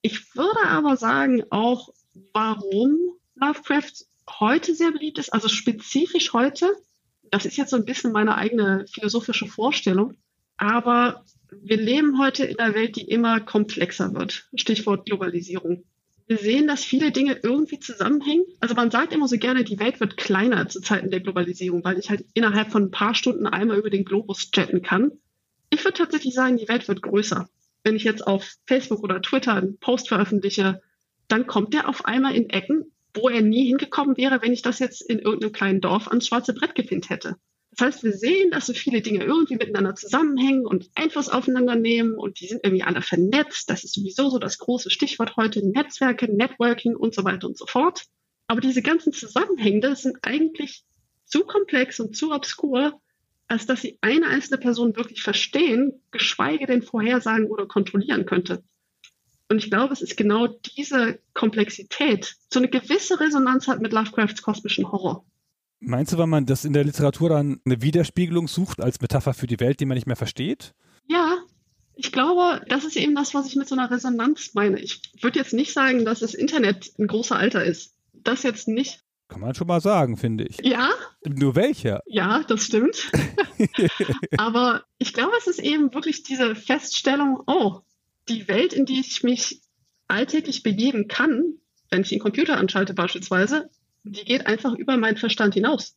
[0.03, 1.89] Ich würde aber sagen, auch
[2.33, 2.97] warum
[3.37, 6.71] Lovecraft heute sehr beliebt ist, also spezifisch heute,
[7.31, 10.15] das ist jetzt so ein bisschen meine eigene philosophische Vorstellung,
[10.57, 14.49] aber wir leben heute in einer Welt, die immer komplexer wird.
[14.55, 15.85] Stichwort Globalisierung
[16.27, 18.45] wir sehen, dass viele Dinge irgendwie zusammenhängen.
[18.61, 21.99] Also man sagt immer so gerne, die Welt wird kleiner zu Zeiten der Globalisierung, weil
[21.99, 25.13] ich halt innerhalb von ein paar Stunden einmal über den Globus jetten kann.
[25.71, 27.49] Ich würde tatsächlich sagen, die Welt wird größer.
[27.83, 30.81] Wenn ich jetzt auf Facebook oder Twitter einen Post veröffentliche,
[31.29, 34.79] dann kommt der auf einmal in Ecken, wo er nie hingekommen wäre, wenn ich das
[34.79, 37.37] jetzt in irgendeinem kleinen Dorf ans schwarze Brett gepinnt hätte.
[37.77, 42.15] Das heißt, wir sehen, dass so viele Dinge irgendwie miteinander zusammenhängen und Einfluss aufeinander nehmen
[42.15, 43.69] und die sind irgendwie alle vernetzt.
[43.69, 47.67] Das ist sowieso so das große Stichwort heute, Netzwerke, Networking und so weiter und so
[47.67, 48.05] fort.
[48.47, 50.85] Aber diese ganzen Zusammenhänge sind eigentlich
[51.25, 53.01] zu komplex und zu obskur,
[53.49, 58.63] als dass sie eine einzelne Person wirklich verstehen, geschweige denn vorhersagen oder kontrollieren könnte.
[59.49, 64.43] Und ich glaube, es ist genau diese Komplexität, so eine gewisse Resonanz hat mit Lovecrafts
[64.43, 65.25] kosmischen Horror.
[65.87, 69.47] Meinst du, wenn man das in der Literatur dann eine Widerspiegelung sucht als Metapher für
[69.47, 70.75] die Welt, die man nicht mehr versteht?
[71.07, 71.39] Ja,
[71.95, 74.81] ich glaube, das ist eben das, was ich mit so einer Resonanz meine.
[74.81, 77.95] Ich würde jetzt nicht sagen, dass das Internet ein großer Alter ist.
[78.13, 79.01] Das jetzt nicht.
[79.29, 80.59] Kann man schon mal sagen, finde ich.
[80.63, 80.91] Ja.
[81.25, 82.03] Nur welcher?
[82.07, 83.11] Ja, das stimmt.
[84.37, 87.81] Aber ich glaube, es ist eben wirklich diese Feststellung, oh,
[88.29, 89.61] die Welt, in die ich mich
[90.09, 91.55] alltäglich begeben kann,
[91.91, 93.71] wenn ich den Computer anschalte beispielsweise,
[94.05, 95.97] die geht einfach über meinen Verstand hinaus.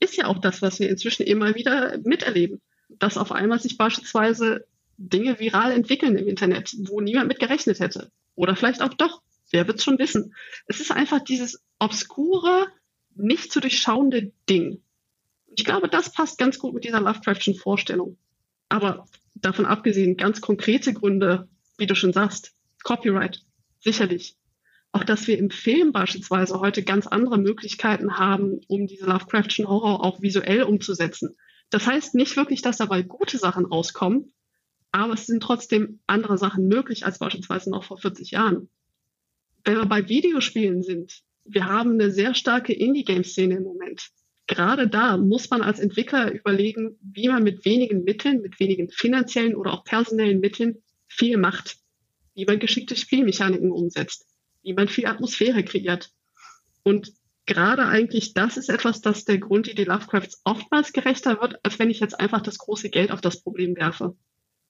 [0.00, 2.60] Ist ja auch das, was wir inzwischen immer wieder miterleben.
[2.88, 8.10] Dass auf einmal sich beispielsweise Dinge viral entwickeln im Internet, wo niemand mit gerechnet hätte.
[8.34, 9.22] Oder vielleicht auch doch.
[9.50, 10.34] Wer wird es schon wissen?
[10.66, 12.66] Es ist einfach dieses obskure,
[13.14, 14.82] nicht zu durchschauende Ding.
[15.54, 18.18] Ich glaube, das passt ganz gut mit dieser Lovecraftschen Vorstellung.
[18.68, 23.42] Aber davon abgesehen, ganz konkrete Gründe, wie du schon sagst, Copyright,
[23.80, 24.36] sicherlich.
[24.96, 30.02] Auch dass wir im Film beispielsweise heute ganz andere Möglichkeiten haben, um diese Lovecraftschen Horror
[30.02, 31.36] auch visuell umzusetzen.
[31.68, 34.32] Das heißt nicht wirklich, dass dabei gute Sachen rauskommen,
[34.92, 38.70] aber es sind trotzdem andere Sachen möglich als beispielsweise noch vor 40 Jahren.
[39.64, 44.08] Wenn wir bei Videospielen sind, wir haben eine sehr starke Indie-Game-Szene im Moment.
[44.46, 49.56] Gerade da muss man als Entwickler überlegen, wie man mit wenigen Mitteln, mit wenigen finanziellen
[49.56, 51.76] oder auch personellen Mitteln viel macht,
[52.32, 54.26] wie man geschickte Spielmechaniken umsetzt,
[54.66, 56.10] wie man viel Atmosphäre kreiert.
[56.82, 57.12] Und
[57.46, 62.00] gerade eigentlich das ist etwas, das der Grundidee Lovecrafts oftmals gerechter wird, als wenn ich
[62.00, 64.16] jetzt einfach das große Geld auf das Problem werfe.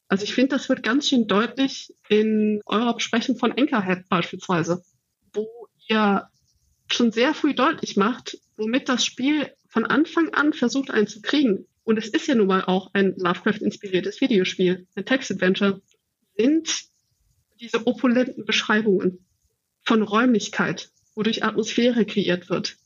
[0.08, 4.84] Also ich finde, das wird ganz schön deutlich in eurer Besprechung von Anchorhead beispielsweise,
[5.32, 5.48] wo
[5.88, 6.28] ihr
[6.92, 11.66] schon sehr früh deutlich macht, womit das Spiel von Anfang an versucht, einen zu kriegen.
[11.84, 15.80] Und es ist ja nun mal auch ein Lovecraft-inspiriertes Videospiel, ein Text-Adventure,
[16.36, 16.68] sind
[17.58, 19.25] diese opulenten Beschreibungen
[19.86, 22.76] von Räumlichkeit, wodurch Atmosphäre kreiert wird.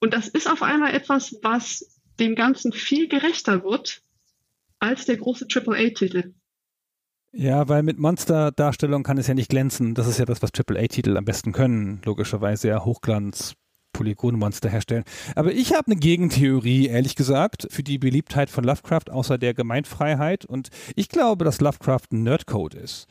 [0.00, 4.02] Und das ist auf einmal etwas, was dem Ganzen viel gerechter wird
[4.80, 6.34] als der große AAA-Titel.
[7.32, 9.94] Ja, weil mit Monsterdarstellung kann es ja nicht glänzen.
[9.94, 12.00] Das ist ja das, was AAA-Titel am besten können.
[12.04, 13.54] Logischerweise ja Hochglanz,
[13.92, 15.04] Polygonmonster herstellen.
[15.34, 20.46] Aber ich habe eine Gegentheorie, ehrlich gesagt, für die Beliebtheit von Lovecraft außer der Gemeinfreiheit.
[20.46, 23.06] Und ich glaube, dass Lovecraft ein Nerdcode ist.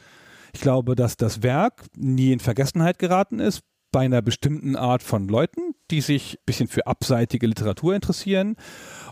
[0.57, 5.27] Ich glaube, dass das Werk nie in Vergessenheit geraten ist bei einer bestimmten Art von
[5.27, 8.55] Leuten, die sich ein bisschen für abseitige Literatur interessieren.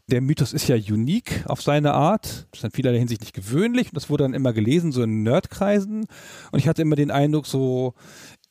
[0.07, 2.47] Der Mythos ist ja unique auf seine Art.
[2.49, 3.89] Das ist in vielerlei Hinsicht nicht gewöhnlich.
[3.89, 6.07] Und das wurde dann immer gelesen, so in Nerdkreisen.
[6.51, 7.93] Und ich hatte immer den Eindruck, so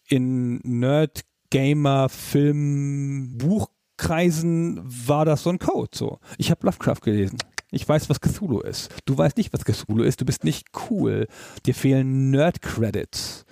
[0.06, 5.90] in Nerd Gamer, Film, Buchkreisen war das so ein Code.
[5.92, 7.38] So, ich habe Lovecraft gelesen.
[7.74, 8.90] Ich weiß, was Cthulhu ist.
[9.04, 10.20] Du weißt nicht, was Cthulhu ist.
[10.20, 11.26] Du bist nicht cool.
[11.66, 13.44] Dir fehlen Nerd-Credits.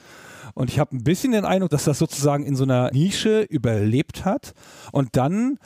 [0.55, 4.25] Und ich habe ein bisschen den Eindruck, dass das sozusagen in so einer Nische überlebt
[4.25, 4.53] hat
[4.93, 5.59] und dann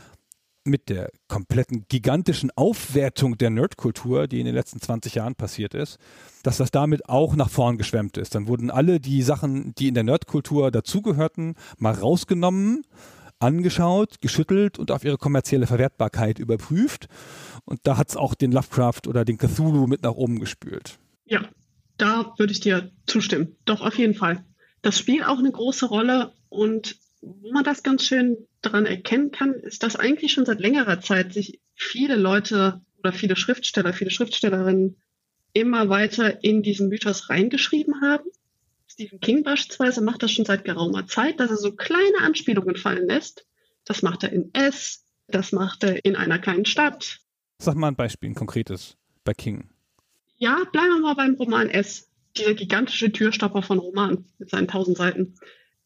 [0.66, 5.98] mit der kompletten gigantischen Aufwertung der Nerdkultur, die in den letzten 20 Jahren passiert ist,
[6.42, 8.34] dass das damit auch nach vorn geschwemmt ist.
[8.34, 12.84] Dann wurden alle die Sachen, die in der Nerdkultur dazugehörten, mal rausgenommen,
[13.38, 17.08] angeschaut, geschüttelt und auf ihre kommerzielle Verwertbarkeit überprüft.
[17.64, 20.98] Und da hat es auch den Lovecraft oder den Cthulhu mit nach oben gespült.
[21.24, 21.48] Ja,
[21.98, 23.56] da würde ich dir zustimmen.
[23.64, 24.44] Doch, auf jeden Fall.
[24.82, 29.54] Das spielt auch eine große Rolle und wo man das ganz schön daran erkennen kann,
[29.54, 34.96] ist, dass eigentlich schon seit längerer Zeit sich viele Leute oder viele Schriftsteller, viele Schriftstellerinnen
[35.52, 38.28] immer weiter in diesen Mythos reingeschrieben haben.
[38.96, 43.06] Stephen King beispielsweise macht das schon seit geraumer Zeit, dass er so kleine Anspielungen fallen
[43.06, 43.46] lässt.
[43.84, 47.18] Das macht er in S, das macht er in einer kleinen Stadt.
[47.58, 49.68] Sag mal ein Beispiel, ein konkretes bei King.
[50.38, 52.08] Ja, bleiben wir mal beim Roman S.
[52.38, 55.34] Dieser gigantische Türstopper von Roman mit seinen tausend Seiten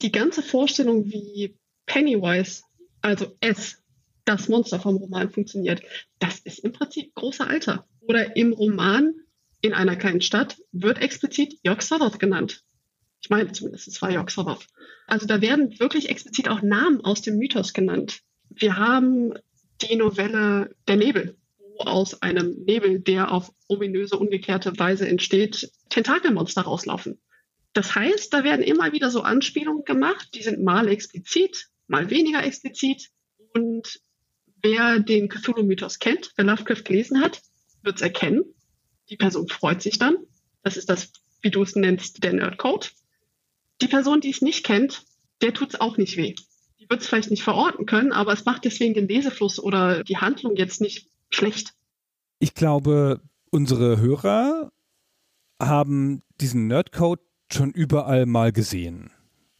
[0.03, 2.62] die ganze Vorstellung, wie Pennywise,
[3.03, 3.83] also S,
[4.25, 5.83] das Monster vom Roman funktioniert,
[6.20, 7.88] das ist im Prinzip großer Alter.
[8.03, 9.14] Oder im Roman
[9.62, 12.62] in einer kleinen Stadt wird explizit York Southerth genannt.
[13.20, 14.66] Ich meine zumindest, es war York Southerth.
[15.06, 18.20] Also da werden wirklich explizit auch Namen aus dem Mythos genannt.
[18.48, 19.35] Wir haben
[19.83, 26.62] die Novelle Der Nebel, wo aus einem Nebel, der auf ominöse, umgekehrte Weise entsteht, Tentakelmonster
[26.62, 27.18] rauslaufen.
[27.72, 32.44] Das heißt, da werden immer wieder so Anspielungen gemacht, die sind mal explizit, mal weniger
[32.44, 33.11] explizit.
[33.54, 34.00] Und
[34.62, 37.42] wer den Cthulhu-Mythos kennt, wer Lovecraft gelesen hat,
[37.83, 38.44] wird es erkennen.
[39.09, 40.16] Die Person freut sich dann.
[40.62, 42.92] Das ist das, wie du es nennst, der Nerdcode.
[43.82, 45.04] Die Person, die es nicht kennt,
[45.42, 46.34] der tut es auch nicht weh.
[46.78, 50.18] Die wird es vielleicht nicht verorten können, aber es macht deswegen den Lesefluss oder die
[50.18, 51.72] Handlung jetzt nicht schlecht.
[52.38, 54.72] Ich glaube, unsere Hörer
[55.60, 57.20] haben diesen Nerdcode
[57.52, 59.10] schon überall mal gesehen.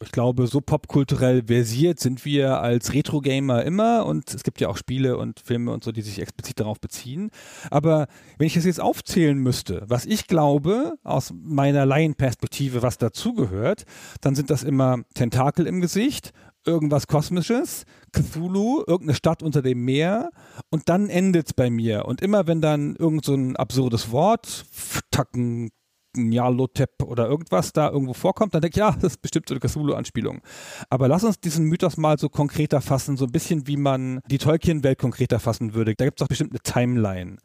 [0.03, 4.77] Ich glaube, so popkulturell versiert sind wir als Retro-Gamer immer und es gibt ja auch
[4.77, 7.29] Spiele und Filme und so, die sich explizit darauf beziehen.
[7.69, 13.83] Aber wenn ich das jetzt aufzählen müsste, was ich glaube, aus meiner Laienperspektive, was dazugehört,
[14.21, 16.31] dann sind das immer Tentakel im Gesicht,
[16.65, 20.31] irgendwas Kosmisches, Cthulhu, irgendeine Stadt unter dem Meer
[20.69, 22.05] und dann endet's bei mir.
[22.05, 24.65] Und immer wenn dann irgend so ein absurdes Wort,
[25.11, 25.69] Tacken,
[26.15, 29.59] Nyarlathotep oder irgendwas da irgendwo vorkommt, dann denke ich, ja, das ist bestimmt so eine
[29.59, 30.41] Cthulhu-Anspielung.
[30.89, 34.37] Aber lass uns diesen Mythos mal so konkreter fassen, so ein bisschen wie man die
[34.37, 35.95] Tolkien-Welt konkreter fassen würde.
[35.95, 37.37] Da gibt es doch bestimmt eine Timeline.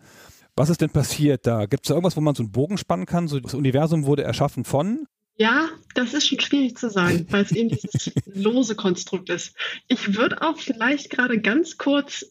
[0.57, 1.66] Was ist denn passiert da?
[1.66, 3.29] Gibt es da irgendwas, wo man so einen Bogen spannen kann?
[3.29, 5.07] So, das Universum wurde erschaffen von?
[5.37, 9.55] Ja, das ist schon schwierig zu sagen, weil es eben dieses lose Konstrukt ist.
[9.87, 12.24] Ich würde auch vielleicht gerade ganz kurz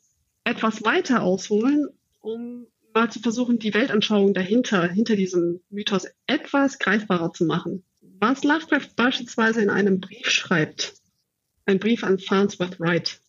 [0.44, 1.88] etwas weiter ausholen,
[2.22, 7.84] um mal zu versuchen, die Weltanschauung dahinter, hinter diesem Mythos etwas greifbarer zu machen.
[8.20, 10.96] Was Lovecraft beispielsweise in einem Brief schreibt,
[11.66, 13.20] ein Brief an Farnsworth Wright,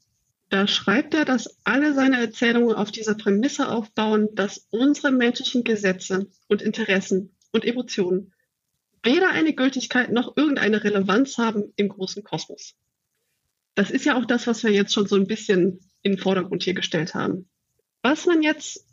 [0.48, 6.28] da schreibt er, dass alle seine Erzählungen auf dieser Prämisse aufbauen, dass unsere menschlichen Gesetze
[6.46, 8.32] und Interessen und Emotionen
[9.02, 12.76] weder eine Gültigkeit noch irgendeine Relevanz haben im großen Kosmos.
[13.74, 16.62] Das ist ja auch das, was wir jetzt schon so ein bisschen in den Vordergrund
[16.62, 17.48] hier gestellt haben.
[18.02, 18.86] Was man jetzt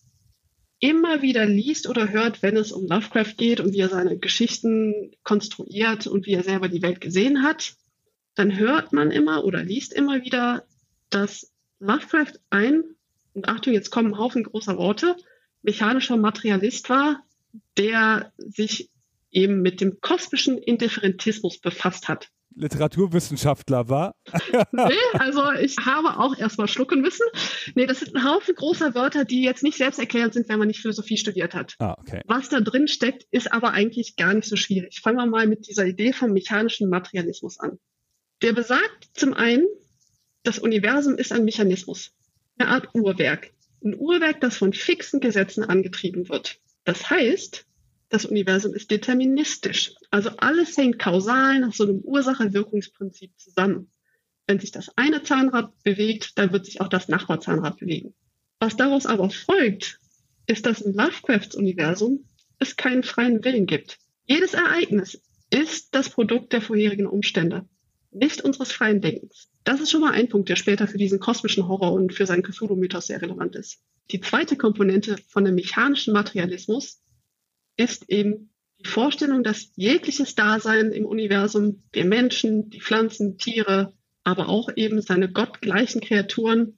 [0.84, 5.14] immer wieder liest oder hört, wenn es um Lovecraft geht und wie er seine Geschichten
[5.24, 7.78] konstruiert und wie er selber die Welt gesehen hat,
[8.36, 10.66] dann hört man immer oder liest immer wieder,
[11.10, 12.84] dass Lovecraft ein,
[13.34, 15.16] und Achtung, jetzt kommen ein Haufen großer Worte,
[15.62, 17.24] mechanischer Materialist war,
[17.78, 18.90] der sich
[19.32, 22.30] eben mit dem kosmischen Indifferentismus befasst hat.
[22.56, 24.16] Literaturwissenschaftler war?
[24.72, 27.26] nee, also ich habe auch erstmal schlucken müssen.
[27.76, 30.82] Nee, das sind ein Haufen großer Wörter, die jetzt nicht selbsterklärend sind, wenn man nicht
[30.82, 31.76] Philosophie studiert hat.
[31.80, 32.22] Ah, okay.
[32.26, 35.02] Was da drin steckt, ist aber eigentlich gar nicht so schwierig.
[35.02, 37.80] Fangen wir mal mit dieser Idee vom mechanischen Materialismus an.
[38.42, 39.66] Der besagt zum einen,
[40.44, 42.12] das Universum ist ein Mechanismus,
[42.58, 43.52] eine Art Uhrwerk.
[43.84, 46.60] Ein Uhrwerk, das von fixen Gesetzen angetrieben wird.
[46.86, 47.66] Das heißt,
[48.14, 49.96] das Universum ist deterministisch.
[50.12, 53.92] Also alles hängt kausal nach so einem Ursache-Wirkungsprinzip zusammen.
[54.46, 58.14] Wenn sich das eine Zahnrad bewegt, dann wird sich auch das Nachbarzahnrad bewegen.
[58.60, 60.00] Was daraus aber folgt,
[60.46, 62.26] ist, dass im Lovecrafts Universum
[62.60, 63.98] es keinen freien Willen gibt.
[64.28, 67.66] Jedes Ereignis ist das Produkt der vorherigen Umstände,
[68.12, 69.50] nicht unseres freien Denkens.
[69.64, 72.44] Das ist schon mal ein Punkt, der später für diesen kosmischen Horror und für seinen
[72.44, 73.80] Cthulhu-Mythos sehr relevant ist.
[74.12, 77.00] Die zweite Komponente von dem mechanischen Materialismus
[77.78, 84.50] ist eben die Vorstellung, dass jegliches Dasein im Universum, wir Menschen, die Pflanzen, Tiere, aber
[84.50, 86.78] auch eben seine gottgleichen Kreaturen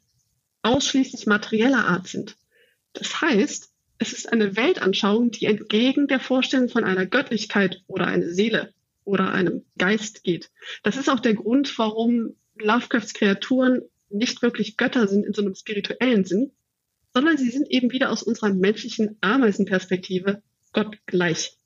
[0.62, 2.38] ausschließlich materieller Art sind.
[2.93, 8.29] Das heißt, es ist eine Weltanschauung, die entgegen der Vorstellung von einer Göttlichkeit oder einer
[8.29, 10.51] Seele oder einem Geist geht.
[10.84, 15.55] Das ist auch der Grund, warum Lovecrafts Kreaturen nicht wirklich Götter sind in so einem
[15.55, 16.51] spirituellen Sinn,
[17.13, 20.41] sondern sie sind eben wieder aus unserer menschlichen Ameisenperspektive
[20.76, 21.58] Gott gleich.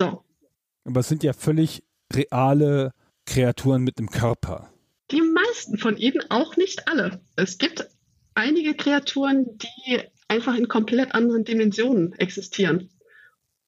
[0.00, 0.24] So.
[0.84, 2.92] Aber es sind ja völlig reale
[3.26, 4.72] Kreaturen mit einem Körper.
[5.10, 7.20] Die meisten von ihnen, auch nicht alle.
[7.34, 7.88] Es gibt
[8.34, 12.88] einige Kreaturen, die einfach in komplett anderen Dimensionen existieren.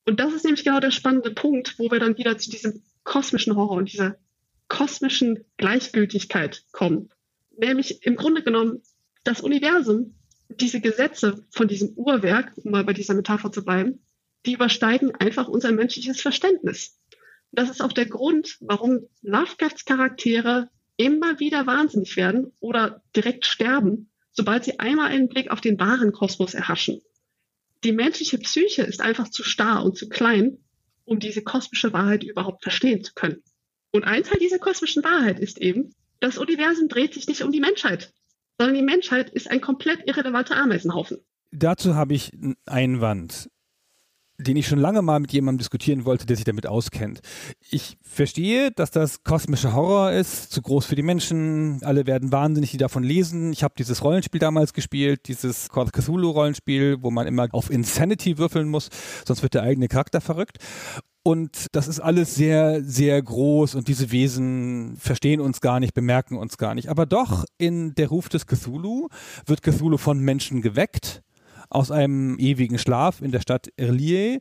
[0.07, 3.57] Und das ist nämlich genau der spannende Punkt, wo wir dann wieder zu diesem kosmischen
[3.57, 4.17] Horror und dieser
[4.69, 7.11] kosmischen Gleichgültigkeit kommen.
[7.57, 8.83] Nämlich im Grunde genommen
[9.25, 10.15] das Universum,
[10.49, 14.05] diese Gesetze von diesem Uhrwerk, um mal bei dieser Metapher zu bleiben,
[14.47, 16.99] die übersteigen einfach unser menschliches Verständnis.
[17.53, 24.11] Das ist auch der Grund, warum Lovecrafts Charaktere immer wieder wahnsinnig werden oder direkt sterben,
[24.33, 27.01] sobald sie einmal einen Blick auf den wahren Kosmos erhaschen.
[27.85, 30.59] Die menschliche Psyche ist einfach zu starr und zu klein,
[31.05, 33.43] um diese kosmische Wahrheit überhaupt verstehen zu können.
[33.93, 37.61] Und ein Teil dieser kosmischen Wahrheit ist eben, das Universum dreht sich nicht um die
[37.61, 38.13] Menschheit,
[38.59, 41.19] sondern die Menschheit ist ein komplett irrelevanter Ameisenhaufen.
[41.53, 43.49] Dazu habe ich einen Einwand
[44.39, 47.21] den ich schon lange mal mit jemandem diskutieren wollte, der sich damit auskennt.
[47.71, 52.73] Ich verstehe, dass das kosmischer Horror ist, zu groß für die Menschen, alle werden wahnsinnig,
[52.73, 53.53] die davon lesen.
[53.53, 57.71] Ich habe dieses Rollenspiel damals gespielt, dieses Call of Cthulhu Rollenspiel, wo man immer auf
[57.71, 58.89] Insanity würfeln muss,
[59.27, 60.59] sonst wird der eigene Charakter verrückt.
[61.27, 66.37] Und das ist alles sehr, sehr groß und diese Wesen verstehen uns gar nicht, bemerken
[66.37, 66.89] uns gar nicht.
[66.91, 69.09] Aber doch in der Ruf des Cthulhu
[69.47, 71.23] wird Cthulhu von Menschen geweckt
[71.75, 74.41] aus einem ewigen Schlaf in der Stadt Erlier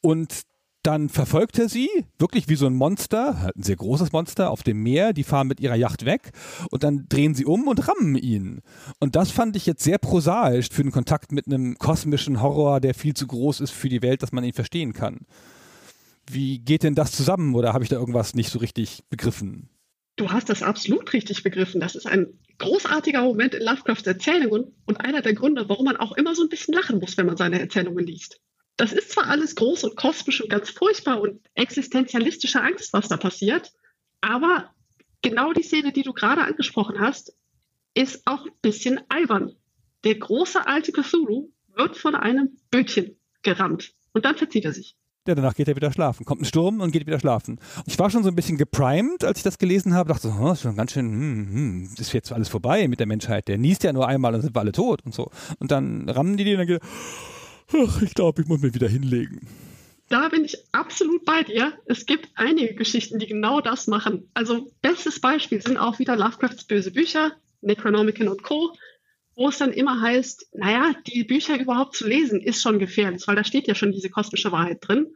[0.00, 0.42] und
[0.82, 4.62] dann verfolgt er sie, wirklich wie so ein Monster, halt ein sehr großes Monster auf
[4.62, 6.30] dem Meer, die fahren mit ihrer Yacht weg
[6.70, 8.62] und dann drehen sie um und rammen ihn.
[8.98, 12.94] Und das fand ich jetzt sehr prosaisch für den Kontakt mit einem kosmischen Horror, der
[12.94, 15.26] viel zu groß ist für die Welt, dass man ihn verstehen kann.
[16.30, 19.68] Wie geht denn das zusammen oder habe ich da irgendwas nicht so richtig begriffen?
[20.16, 21.80] Du hast das absolut richtig begriffen.
[21.80, 22.26] Das ist ein
[22.60, 26.48] großartiger Moment in Lovecrafts Erzählungen und einer der Gründe, warum man auch immer so ein
[26.48, 28.40] bisschen lachen muss, wenn man seine Erzählungen liest.
[28.76, 33.16] Das ist zwar alles groß und kosmisch und ganz furchtbar und existenzialistische Angst, was da
[33.16, 33.72] passiert,
[34.20, 34.72] aber
[35.22, 37.34] genau die Szene, die du gerade angesprochen hast,
[37.94, 39.56] ist auch ein bisschen albern.
[40.04, 44.96] Der große alte Cthulhu wird von einem Bötchen gerammt und dann verzieht er sich.
[45.28, 46.24] Ja, danach geht er wieder schlafen.
[46.24, 47.60] Kommt ein Sturm und geht wieder schlafen.
[47.86, 50.08] ich war schon so ein bisschen geprimed, als ich das gelesen habe.
[50.08, 53.06] Dachte so, oh, ist schon ganz schön, hm, hm, ist jetzt alles vorbei mit der
[53.06, 53.46] Menschheit.
[53.46, 55.30] Der niest ja nur einmal und sind wir alle tot und so.
[55.58, 56.82] Und dann rammen die die und dann geht
[57.72, 59.46] Ach, ich glaube, ich muss mich wieder hinlegen.
[60.08, 61.72] Da bin ich absolut bei dir.
[61.84, 64.28] Es gibt einige Geschichten, die genau das machen.
[64.34, 68.72] Also bestes Beispiel sind auch wieder Lovecrafts böse Bücher, Necronomicon und Co.,
[69.40, 73.36] wo es dann immer heißt, naja, die Bücher überhaupt zu lesen ist schon gefährlich, weil
[73.36, 75.14] da steht ja schon diese kosmische Wahrheit drin.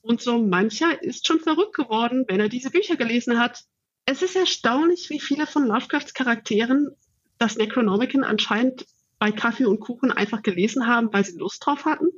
[0.00, 3.62] Und so mancher ist schon verrückt geworden, wenn er diese Bücher gelesen hat.
[4.06, 6.90] Es ist erstaunlich, wie viele von Lovecrafts Charakteren
[7.38, 8.86] das Necronomicon anscheinend
[9.20, 12.08] bei Kaffee und Kuchen einfach gelesen haben, weil sie Lust drauf hatten.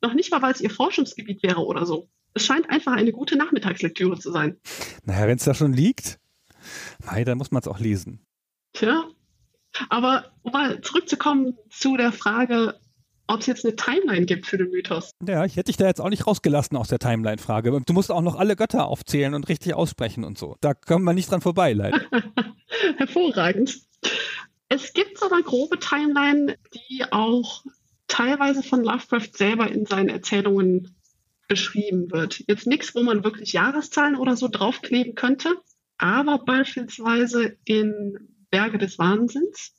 [0.00, 2.08] Noch nicht mal, weil es ihr Forschungsgebiet wäre oder so.
[2.32, 4.58] Es scheint einfach eine gute Nachmittagslektüre zu sein.
[5.04, 6.18] Naja, wenn es da schon liegt,
[7.04, 8.24] nein, dann muss man es auch lesen.
[8.72, 9.04] Tja,
[9.88, 12.78] aber um mal zurückzukommen zu der Frage,
[13.26, 15.10] ob es jetzt eine Timeline gibt für den Mythos.
[15.26, 17.80] Ja, ich hätte dich da jetzt auch nicht rausgelassen aus der Timeline-Frage.
[17.84, 20.56] Du musst auch noch alle Götter aufzählen und richtig aussprechen und so.
[20.60, 22.02] Da kommt man nicht dran vorbei, leider.
[22.96, 23.80] Hervorragend.
[24.68, 27.64] Es gibt so eine grobe Timeline, die auch
[28.08, 30.94] teilweise von Lovecraft selber in seinen Erzählungen
[31.48, 32.44] beschrieben wird.
[32.46, 35.50] Jetzt nichts, wo man wirklich Jahreszahlen oder so draufkleben könnte,
[35.98, 39.74] aber beispielsweise in Berge des Wahnsinns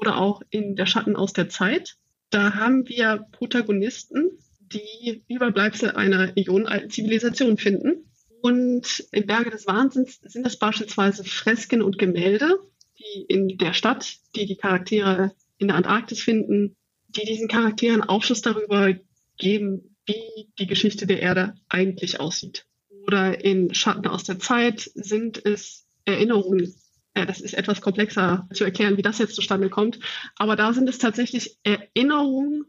[0.00, 1.94] oder auch in Der Schatten aus der Zeit.
[2.30, 8.10] Da haben wir Protagonisten, die Überbleibsel einer ionenalten Zivilisation finden.
[8.42, 12.58] Und in Berge des Wahnsinns sind es beispielsweise Fresken und Gemälde,
[12.98, 16.74] die in der Stadt, die die Charaktere in der Antarktis finden,
[17.06, 18.92] die diesen Charakteren Aufschluss darüber
[19.38, 22.66] geben, wie die Geschichte der Erde eigentlich aussieht.
[23.06, 26.74] Oder in Schatten aus der Zeit sind es Erinnerungen.
[27.20, 29.98] Ja, das ist etwas komplexer zu erklären, wie das jetzt zustande kommt.
[30.36, 32.64] Aber da sind es tatsächlich Erinnerungen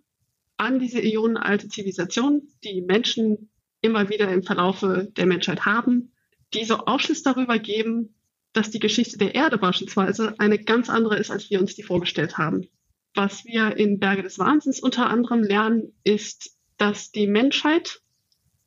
[0.58, 3.50] an diese ionenalte Zivilisation, die Menschen
[3.80, 6.12] immer wieder im Verlaufe der Menschheit haben,
[6.54, 8.14] die so Aufschluss darüber geben,
[8.52, 12.38] dass die Geschichte der Erde beispielsweise eine ganz andere ist, als wir uns die vorgestellt
[12.38, 12.68] haben.
[13.16, 18.02] Was wir in Berge des Wahnsinns unter anderem lernen, ist, dass die Menschheit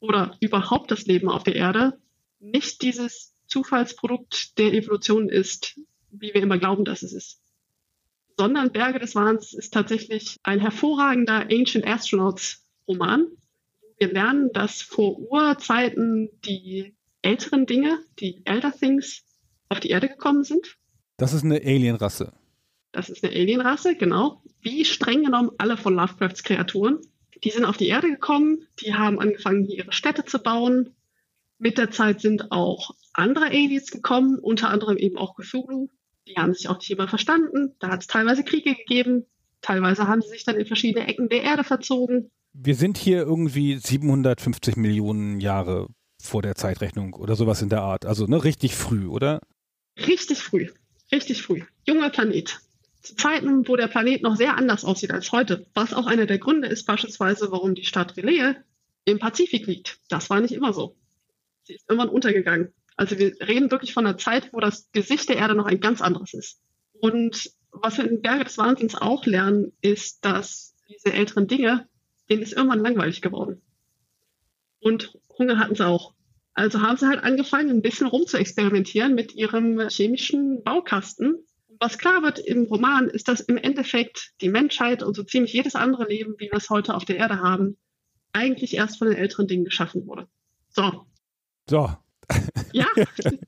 [0.00, 2.00] oder überhaupt das Leben auf der Erde
[2.40, 5.78] nicht dieses Zufallsprodukt der Evolution ist,
[6.10, 7.40] wie wir immer glauben, dass es ist.
[8.36, 13.28] Sondern Berge des Wahnsinns ist tatsächlich ein hervorragender Ancient Astronauts Roman.
[13.96, 19.22] Wir lernen, dass vor Urzeiten die älteren Dinge, die Elder Things,
[19.68, 20.76] auf die Erde gekommen sind.
[21.16, 22.32] Das ist eine Alienrasse.
[22.90, 24.42] Das ist eine Alienrasse, genau.
[24.62, 26.98] Wie streng genommen alle von Lovecrafts Kreaturen.
[27.44, 30.90] Die sind auf die Erde gekommen, die haben angefangen, hier ihre Städte zu bauen.
[31.64, 35.88] Mit der Zeit sind auch andere Aliens gekommen, unter anderem eben auch Cthulhu.
[36.28, 37.74] Die haben sich auch nicht immer verstanden.
[37.78, 39.24] Da hat es teilweise Kriege gegeben.
[39.62, 42.30] Teilweise haben sie sich dann in verschiedene Ecken der Erde verzogen.
[42.52, 45.88] Wir sind hier irgendwie 750 Millionen Jahre
[46.20, 48.04] vor der Zeitrechnung oder sowas in der Art.
[48.04, 49.40] Also ne, richtig früh, oder?
[49.96, 50.68] Richtig früh.
[51.12, 51.62] Richtig früh.
[51.86, 52.60] Junger Planet.
[53.00, 55.66] Zu Zeiten, wo der Planet noch sehr anders aussieht als heute.
[55.72, 58.56] Was auch einer der Gründe ist, beispielsweise, warum die Stadt Relais
[59.06, 59.98] im Pazifik liegt.
[60.10, 60.94] Das war nicht immer so.
[61.64, 62.72] Sie ist irgendwann untergegangen.
[62.96, 66.00] Also wir reden wirklich von einer Zeit, wo das Gesicht der Erde noch ein ganz
[66.00, 66.60] anderes ist.
[66.92, 71.88] Und was wir in Berge des Wahnsinns auch lernen, ist, dass diese älteren Dinge,
[72.30, 73.62] denen ist irgendwann langweilig geworden.
[74.78, 76.14] Und Hunger hatten sie auch.
[76.52, 81.44] Also haben sie halt angefangen, ein bisschen rum zu experimentieren mit ihrem chemischen Baukasten.
[81.80, 85.74] Was klar wird im Roman, ist, dass im Endeffekt die Menschheit und so ziemlich jedes
[85.74, 87.76] andere Leben, wie wir es heute auf der Erde haben,
[88.32, 90.28] eigentlich erst von den älteren Dingen geschaffen wurde.
[90.68, 91.06] So.
[91.68, 91.90] So.
[92.72, 92.86] ja,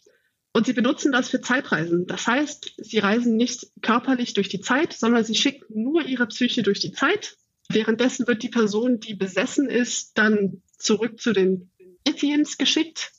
[0.54, 2.08] Und sie benutzen das für Zeitreisen.
[2.08, 6.64] Das heißt, sie reisen nicht körperlich durch die Zeit, sondern sie schicken nur ihre Psyche
[6.64, 7.36] durch die Zeit.
[7.68, 11.72] Währenddessen wird die Person, die besessen ist, dann zurück zu den
[12.08, 13.12] Ithians geschickt.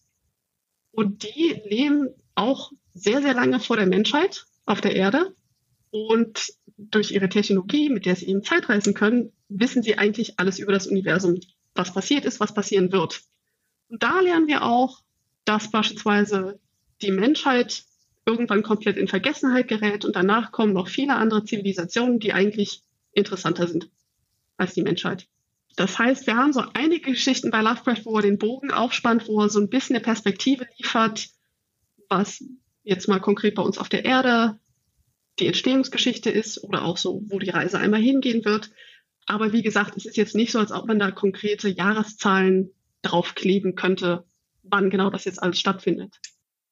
[0.93, 5.35] Und die leben auch sehr, sehr lange vor der Menschheit auf der Erde.
[5.91, 10.73] Und durch ihre Technologie, mit der sie eben Zeitreisen können, wissen sie eigentlich alles über
[10.73, 11.41] das Universum,
[11.75, 13.23] was passiert ist, was passieren wird.
[13.89, 15.03] Und da lernen wir auch,
[15.45, 16.59] dass beispielsweise
[17.03, 17.85] die Menschheit
[18.27, 22.83] irgendwann komplett in Vergessenheit gerät und danach kommen noch viele andere Zivilisationen, die eigentlich
[23.13, 23.89] interessanter sind
[24.57, 25.29] als die Menschheit.
[25.77, 29.43] Das heißt, wir haben so einige Geschichten bei Lovecraft, wo er den Bogen aufspannt, wo
[29.43, 31.29] er so ein bisschen eine Perspektive liefert,
[32.09, 32.43] was
[32.83, 34.59] jetzt mal konkret bei uns auf der Erde
[35.39, 38.71] die Entstehungsgeschichte ist oder auch so, wo die Reise einmal hingehen wird.
[39.27, 42.71] Aber wie gesagt, es ist jetzt nicht so, als ob man da konkrete Jahreszahlen
[43.03, 44.25] draufkleben könnte,
[44.63, 46.21] wann genau das jetzt alles stattfindet.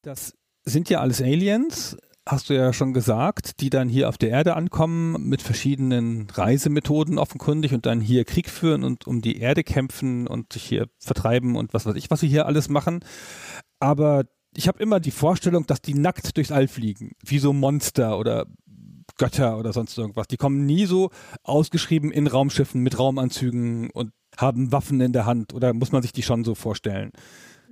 [0.02, 0.34] Das
[0.64, 1.96] sind ja alles Aliens,
[2.26, 7.18] hast du ja schon gesagt, die dann hier auf der Erde ankommen mit verschiedenen Reisemethoden
[7.18, 11.56] offenkundig und dann hier Krieg führen und um die Erde kämpfen und sich hier vertreiben
[11.56, 13.04] und was weiß ich, was sie hier alles machen.
[13.78, 14.24] Aber
[14.56, 18.46] ich habe immer die Vorstellung, dass die nackt durchs All fliegen, wie so Monster oder
[19.16, 20.28] Götter oder sonst irgendwas.
[20.28, 21.10] Die kommen nie so
[21.42, 26.12] ausgeschrieben in Raumschiffen mit Raumanzügen und haben Waffen in der Hand oder muss man sich
[26.12, 27.12] die schon so vorstellen?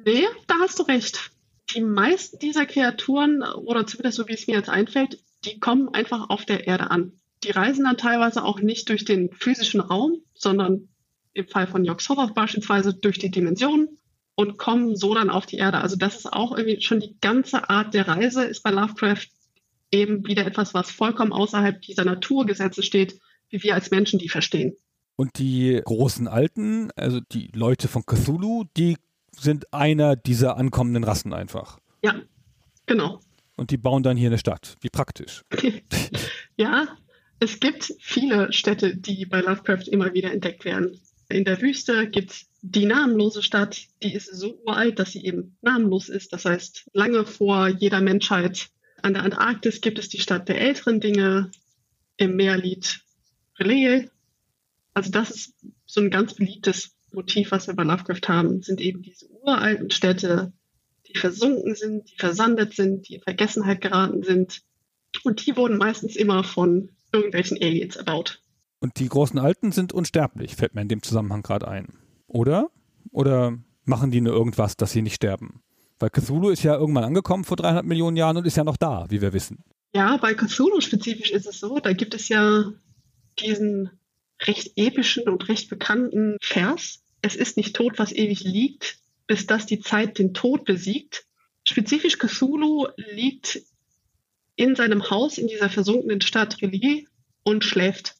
[0.04, 1.32] Nee, da hast du recht.
[1.74, 6.28] Die meisten dieser Kreaturen, oder zumindest so wie es mir jetzt einfällt, die kommen einfach
[6.28, 7.12] auf der Erde an.
[7.44, 10.88] Die reisen dann teilweise auch nicht durch den physischen Raum, sondern
[11.32, 13.98] im Fall von Yog-Sothoth beispielsweise durch die Dimensionen
[14.42, 15.78] und kommen so dann auf die Erde.
[15.78, 19.28] Also das ist auch irgendwie schon die ganze Art der Reise, ist bei Lovecraft
[19.90, 23.20] eben wieder etwas, was vollkommen außerhalb dieser Naturgesetze steht,
[23.50, 24.76] wie wir als Menschen die verstehen.
[25.16, 28.96] Und die großen Alten, also die Leute von Cthulhu, die
[29.38, 31.78] sind einer dieser ankommenden Rassen einfach.
[32.02, 32.14] Ja,
[32.86, 33.20] genau.
[33.56, 34.76] Und die bauen dann hier eine Stadt.
[34.80, 35.42] Wie praktisch.
[36.56, 36.88] ja,
[37.38, 40.98] es gibt viele Städte, die bei Lovecraft immer wieder entdeckt werden.
[41.28, 45.56] In der Wüste gibt es die namenlose Stadt, die ist so uralt, dass sie eben
[45.62, 46.32] namenlos ist.
[46.32, 48.70] Das heißt, lange vor jeder Menschheit.
[49.02, 51.50] An der Antarktis gibt es die Stadt der älteren Dinge.
[52.16, 53.04] Im Meer liegt
[53.58, 54.08] Relais.
[54.94, 55.54] Also das ist
[55.86, 60.52] so ein ganz beliebtes Motiv, was wir bei Lovecraft haben, sind eben diese uralten Städte,
[61.08, 64.62] die versunken sind, die versandet sind, die in Vergessenheit geraten sind.
[65.24, 68.40] Und die wurden meistens immer von irgendwelchen Aliens erbaut.
[68.80, 72.01] Und die großen Alten sind unsterblich, fällt mir in dem Zusammenhang gerade ein.
[72.32, 72.70] Oder?
[73.10, 75.62] Oder machen die nur irgendwas, dass sie nicht sterben?
[75.98, 79.06] Weil Cthulhu ist ja irgendwann angekommen vor 300 Millionen Jahren und ist ja noch da,
[79.10, 79.62] wie wir wissen.
[79.94, 82.72] Ja, bei Cthulhu spezifisch ist es so, da gibt es ja
[83.38, 83.90] diesen
[84.40, 87.02] recht epischen und recht bekannten Vers.
[87.20, 91.26] Es ist nicht tot, was ewig liegt, bis dass die Zeit den Tod besiegt.
[91.68, 93.62] Spezifisch Cthulhu liegt
[94.56, 97.06] in seinem Haus in dieser versunkenen Stadt Relie
[97.44, 98.16] und schläft.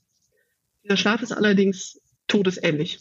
[0.85, 3.01] Dieser Schlaf ist allerdings todesähnlich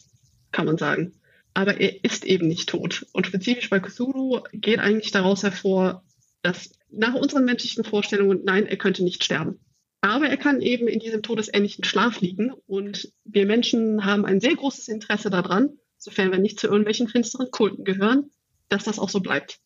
[0.51, 1.13] kann man sagen.
[1.53, 3.05] Aber er ist eben nicht tot.
[3.13, 6.03] Und spezifisch bei Cthulhu geht eigentlich daraus hervor,
[6.41, 9.59] dass nach unseren menschlichen Vorstellungen, nein, er könnte nicht sterben.
[10.01, 12.51] Aber er kann eben in diesem todesähnlichen Schlaf liegen.
[12.67, 17.51] Und wir Menschen haben ein sehr großes Interesse daran, sofern wir nicht zu irgendwelchen finsteren
[17.51, 18.31] Kulten gehören,
[18.67, 19.59] dass das auch so bleibt.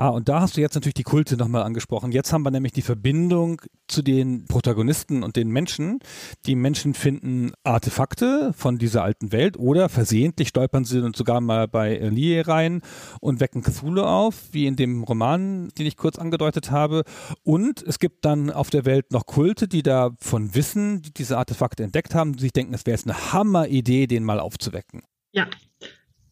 [0.00, 2.12] Ah, und da hast du jetzt natürlich die Kulte nochmal angesprochen.
[2.12, 5.98] Jetzt haben wir nämlich die Verbindung zu den Protagonisten und den Menschen.
[6.46, 11.66] Die Menschen finden Artefakte von dieser alten Welt oder versehentlich stolpern sie und sogar mal
[11.66, 12.82] bei Elie rein
[13.20, 17.02] und wecken Cthulhu auf, wie in dem Roman, den ich kurz angedeutet habe.
[17.42, 21.82] Und es gibt dann auf der Welt noch Kulte, die davon wissen, die diese Artefakte
[21.82, 25.02] entdeckt haben, die sich denken, es wäre jetzt eine Hammeridee, den mal aufzuwecken.
[25.32, 25.48] Ja,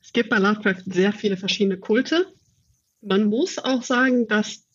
[0.01, 2.27] es gibt bei Lovecraft sehr viele verschiedene Kulte
[3.01, 4.66] man muss auch sagen, dass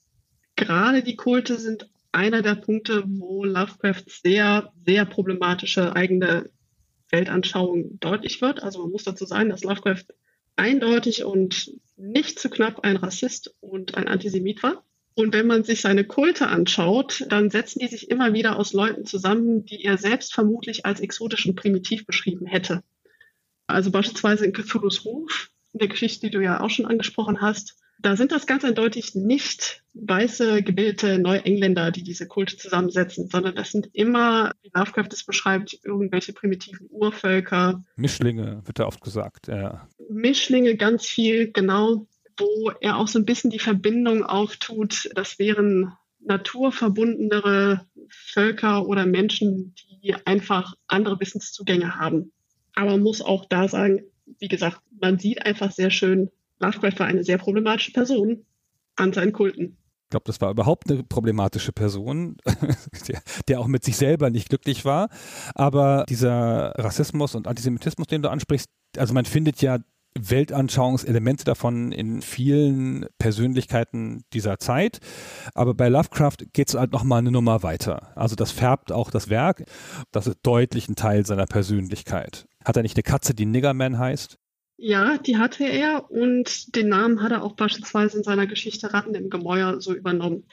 [0.55, 6.49] gerade die Kulte sind einer der Punkte, wo Lovecraft sehr, sehr problematische eigene
[7.09, 8.63] Weltanschauung deutlich wird.
[8.63, 10.05] Also man muss dazu sagen, dass Lovecraft
[10.55, 14.84] eindeutig und nicht zu knapp ein Rassist und ein Antisemit war.
[15.13, 19.05] Und wenn man sich seine Kulte anschaut, dann setzen die sich immer wieder aus Leuten
[19.05, 22.82] zusammen, die er selbst vermutlich als exotisch und primitiv beschrieben hätte.
[23.67, 27.80] Also beispielsweise in Cthulhu's Ruf, in der Geschichte, die du ja auch schon angesprochen hast,
[28.02, 33.72] da sind das ganz eindeutig nicht weiße, gebildete Neuengländer, die diese Kulte zusammensetzen, sondern das
[33.72, 37.84] sind immer, wie Lovecraft es beschreibt, irgendwelche primitiven Urvölker.
[37.95, 39.88] Mischlinge, wird da oft gesagt, ja.
[40.10, 45.10] Mischlinge ganz viel, genau, wo er auch so ein bisschen die Verbindung auftut.
[45.16, 52.32] Das wären naturverbundenere Völker oder Menschen, die einfach andere Wissenszugänge haben.
[52.76, 54.04] Aber man muss auch da sagen,
[54.39, 56.30] wie gesagt, man sieht einfach sehr schön,
[56.62, 58.45] Lovecraft war eine sehr problematische Person
[58.95, 59.78] an seinen Kulten.
[60.05, 62.38] Ich glaube, das war überhaupt eine problematische Person,
[63.07, 65.09] der, der, auch mit sich selber nicht glücklich war.
[65.55, 69.80] Aber dieser Rassismus und Antisemitismus, den du ansprichst, also man findet ja
[70.20, 74.99] Weltanschauungselemente davon in vielen Persönlichkeiten dieser Zeit.
[75.53, 78.12] Aber bei Lovecraft geht es halt nochmal eine Nummer weiter.
[78.16, 79.64] Also das färbt auch das Werk.
[80.12, 82.45] Das ist deutlich ein Teil seiner Persönlichkeit.
[82.66, 84.38] Hat er nicht eine Katze, die Niggerman heißt?
[84.84, 89.13] Ja, die hatte er und den Namen hat er auch beispielsweise in seiner Geschichte Ratten
[89.13, 90.47] im Gemäuer so übernommen.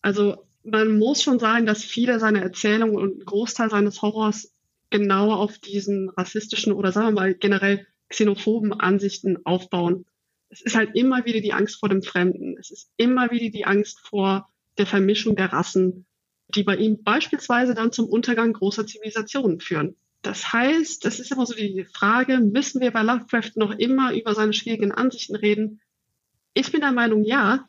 [0.00, 4.50] Also man muss schon sagen, dass viele seiner Erzählungen und ein Großteil seines Horrors
[4.88, 10.06] genau auf diesen rassistischen oder sagen wir mal generell xenophoben Ansichten aufbauen.
[10.48, 12.56] Es ist halt immer wieder die Angst vor dem Fremden.
[12.58, 14.48] Es ist immer wieder die Angst vor
[14.78, 16.06] der Vermischung der Rassen,
[16.48, 19.96] die bei ihm beispielsweise dann zum Untergang großer Zivilisationen führen.
[20.26, 24.34] Das heißt, das ist immer so die Frage, müssen wir bei Lovecraft noch immer über
[24.34, 25.80] seine schwierigen Ansichten reden?
[26.52, 27.68] Ich bin der Meinung, ja,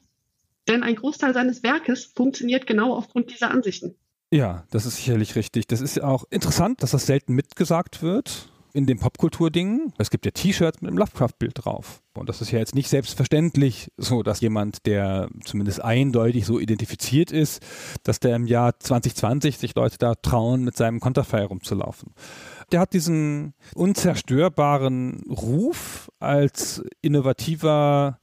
[0.67, 3.93] denn ein Großteil seines Werkes funktioniert genau aufgrund dieser Ansichten.
[4.31, 5.67] Ja, das ist sicherlich richtig.
[5.67, 9.91] Das ist ja auch interessant, dass das selten mitgesagt wird in den Popkultur-Dingen.
[9.97, 12.03] Es gibt ja T-Shirts mit einem Lovecraft-Bild drauf.
[12.13, 17.31] Und das ist ja jetzt nicht selbstverständlich so, dass jemand, der zumindest eindeutig so identifiziert
[17.31, 17.59] ist,
[18.03, 22.13] dass der im Jahr 2020 sich Leute da trauen, mit seinem Konterfei rumzulaufen.
[22.71, 28.19] Der hat diesen unzerstörbaren Ruf als innovativer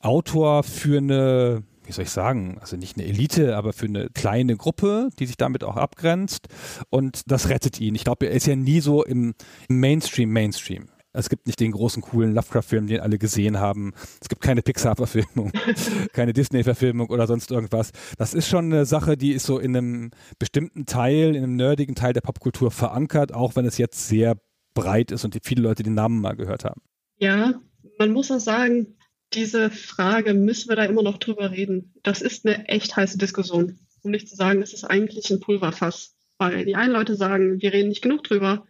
[0.00, 4.56] Autor für eine wie soll ich sagen, also nicht eine Elite, aber für eine kleine
[4.56, 6.48] Gruppe, die sich damit auch abgrenzt.
[6.90, 7.94] Und das rettet ihn.
[7.94, 9.34] Ich glaube, er ist ja nie so im,
[9.68, 10.88] Mainstream, Mainstream.
[11.12, 13.94] Es gibt nicht den großen, coolen Lovecraft-Film, den alle gesehen haben.
[14.20, 15.50] Es gibt keine Pixar-Verfilmung,
[16.12, 17.92] keine Disney-Verfilmung oder sonst irgendwas.
[18.18, 21.94] Das ist schon eine Sache, die ist so in einem bestimmten Teil, in einem nerdigen
[21.94, 24.36] Teil der Popkultur verankert, auch wenn es jetzt sehr
[24.74, 26.82] breit ist und viele Leute den Namen mal gehört haben.
[27.16, 27.54] Ja,
[27.98, 28.96] man muss auch sagen,
[29.36, 31.92] diese Frage, müssen wir da immer noch drüber reden?
[32.02, 33.78] Das ist eine echt heiße Diskussion.
[34.02, 36.16] Um nicht zu sagen, es ist eigentlich ein Pulverfass.
[36.38, 38.66] Weil die einen Leute sagen, wir reden nicht genug drüber.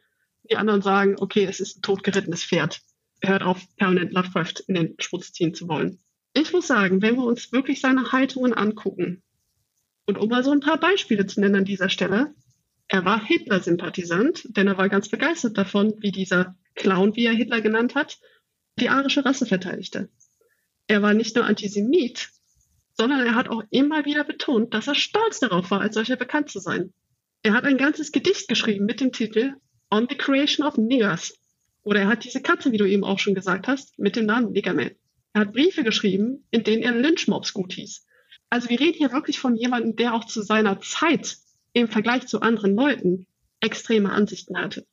[0.51, 2.81] Die anderen sagen, okay, es ist ein totgerittenes Pferd.
[3.23, 5.99] Hört auf, Permanent Lovecraft in den Schmutz ziehen zu wollen.
[6.35, 9.23] Ich muss sagen, wenn wir uns wirklich seine Haltungen angucken,
[10.09, 12.35] und um mal so ein paar Beispiele zu nennen an dieser Stelle,
[12.89, 17.61] er war Hitler-Sympathisant, denn er war ganz begeistert davon, wie dieser Clown, wie er Hitler
[17.61, 18.19] genannt hat,
[18.79, 20.09] die arische Rasse verteidigte
[20.89, 22.31] er war nicht nur Antisemit,
[22.93, 26.51] sondern er hat auch immer wieder betont, dass er stolz darauf war, als solcher bekannt
[26.51, 26.93] zu sein.
[27.43, 29.55] Er hat ein ganzes Gedicht geschrieben mit dem Titel
[29.91, 31.35] On the Creation of Niggers.
[31.83, 34.53] Oder er hat diese Katze, wie du eben auch schon gesagt hast, mit dem Namen
[34.53, 34.93] Niggerman.
[35.33, 38.07] Er hat Briefe geschrieben, in denen er Lynchmobs gut hieß.
[38.49, 41.37] Also wir reden hier wirklich von jemandem, der auch zu seiner Zeit
[41.73, 43.27] im Vergleich zu anderen Leuten
[43.61, 44.87] extreme Ansichten hatte.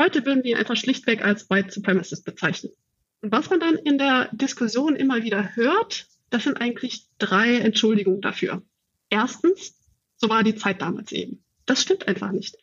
[0.00, 2.72] Heute würden wir ihn einfach schlichtweg als White Supremacist bezeichnen.
[3.20, 8.20] Und was man dann in der Diskussion immer wieder hört, das sind eigentlich drei Entschuldigungen
[8.20, 8.62] dafür.
[9.10, 9.74] Erstens,
[10.16, 11.42] so war die Zeit damals eben.
[11.66, 12.56] Das stimmt einfach nicht.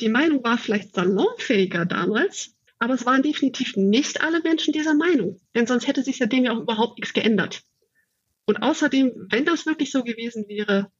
[0.00, 5.38] Die Meinung war vielleicht salonfähiger damals, aber es waren definitiv nicht alle Menschen dieser Meinung,
[5.54, 7.62] denn sonst hätte sich seitdem ja auch überhaupt nichts geändert.
[8.46, 10.90] Und außerdem, wenn das wirklich so gewesen wäre,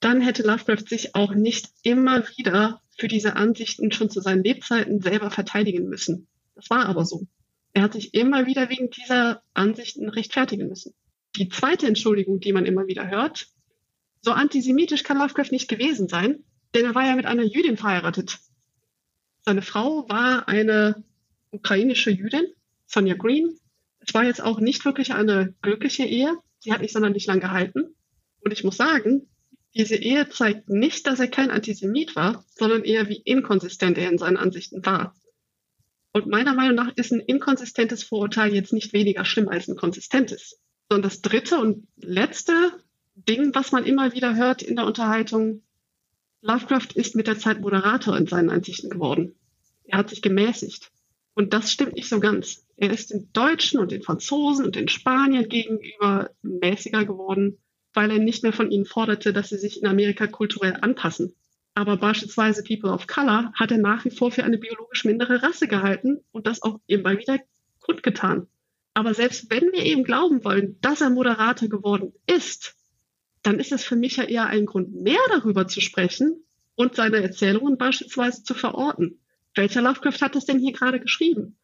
[0.00, 5.00] dann hätte Lovecraft sich auch nicht immer wieder für diese Ansichten schon zu seinen Lebzeiten
[5.00, 6.26] selber verteidigen müssen.
[6.54, 7.26] Das war aber so.
[7.72, 10.94] Er hat sich immer wieder wegen dieser Ansichten rechtfertigen müssen.
[11.36, 13.48] Die zweite Entschuldigung, die man immer wieder hört,
[14.20, 16.44] so antisemitisch kann Lovecraft nicht gewesen sein,
[16.74, 18.38] denn er war ja mit einer Jüdin verheiratet.
[19.44, 21.02] Seine Frau war eine
[21.50, 22.46] ukrainische Jüdin,
[22.86, 23.58] Sonja Green.
[24.00, 26.36] Es war jetzt auch nicht wirklich eine glückliche Ehe.
[26.58, 27.94] Sie hat nicht sonderlich lang gehalten.
[28.40, 29.28] Und ich muss sagen,
[29.74, 34.18] diese Ehe zeigt nicht, dass er kein Antisemit war, sondern eher wie inkonsistent er in
[34.18, 35.14] seinen Ansichten war.
[36.12, 40.60] Und meiner Meinung nach ist ein inkonsistentes Vorurteil jetzt nicht weniger schlimm als ein konsistentes.
[40.88, 42.52] Sondern das dritte und letzte
[43.14, 45.62] Ding, was man immer wieder hört in der Unterhaltung,
[46.42, 49.34] Lovecraft ist mit der Zeit Moderator in seinen Ansichten geworden.
[49.84, 50.90] Er hat sich gemäßigt.
[51.34, 52.66] Und das stimmt nicht so ganz.
[52.76, 57.58] Er ist den Deutschen und den Franzosen und den Spaniern gegenüber mäßiger geworden,
[57.94, 61.34] weil er nicht mehr von ihnen forderte, dass sie sich in Amerika kulturell anpassen.
[61.74, 65.68] Aber beispielsweise People of Color hat er nach wie vor für eine biologisch mindere Rasse
[65.68, 67.38] gehalten und das auch immer wieder
[67.80, 68.46] kundgetan.
[68.94, 72.76] Aber selbst wenn wir eben glauben wollen, dass er Moderator geworden ist,
[73.42, 76.44] dann ist es für mich ja eher ein Grund mehr darüber zu sprechen
[76.74, 79.18] und seine Erzählungen beispielsweise zu verorten.
[79.54, 81.56] Welcher Lovecraft hat das denn hier gerade geschrieben?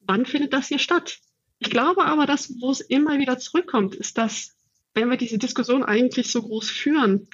[0.00, 1.18] Wann findet das hier statt?
[1.58, 4.54] Ich glaube aber, dass, wo es immer wieder zurückkommt, ist, dass,
[4.92, 7.28] wenn wir diese Diskussion eigentlich so groß führen,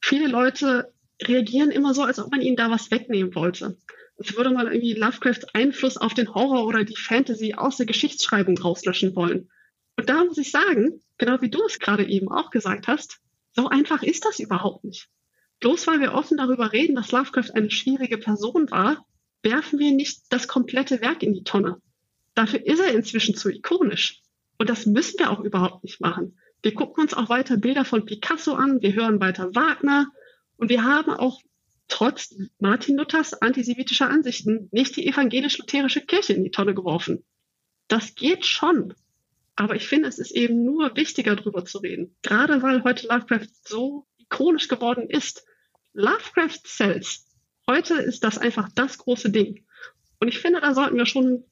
[0.00, 0.91] viele Leute
[1.28, 3.76] reagieren immer so, als ob man ihnen da was wegnehmen wollte.
[4.18, 8.58] Als würde man irgendwie Lovecrafts Einfluss auf den Horror oder die Fantasy aus der Geschichtsschreibung
[8.58, 9.50] rauslöschen wollen.
[9.96, 13.20] Und da muss ich sagen, genau wie du es gerade eben auch gesagt hast,
[13.54, 15.08] so einfach ist das überhaupt nicht.
[15.60, 19.06] Bloß weil wir offen darüber reden, dass Lovecraft eine schwierige Person war,
[19.42, 21.80] werfen wir nicht das komplette Werk in die Tonne.
[22.34, 24.20] Dafür ist er inzwischen zu ikonisch.
[24.58, 26.38] Und das müssen wir auch überhaupt nicht machen.
[26.62, 30.06] Wir gucken uns auch weiter Bilder von Picasso an, wir hören weiter Wagner,
[30.62, 31.40] und wir haben auch
[31.88, 37.24] trotz Martin Luthers antisemitischer Ansichten nicht die evangelisch-lutherische Kirche in die Tonne geworfen.
[37.88, 38.94] Das geht schon.
[39.56, 42.14] Aber ich finde, es ist eben nur wichtiger, darüber zu reden.
[42.22, 45.44] Gerade weil heute Lovecraft so ikonisch geworden ist.
[45.94, 47.26] Lovecraft Cells
[47.68, 49.66] Heute ist das einfach das große Ding.
[50.20, 51.42] Und ich finde, da sollten wir schon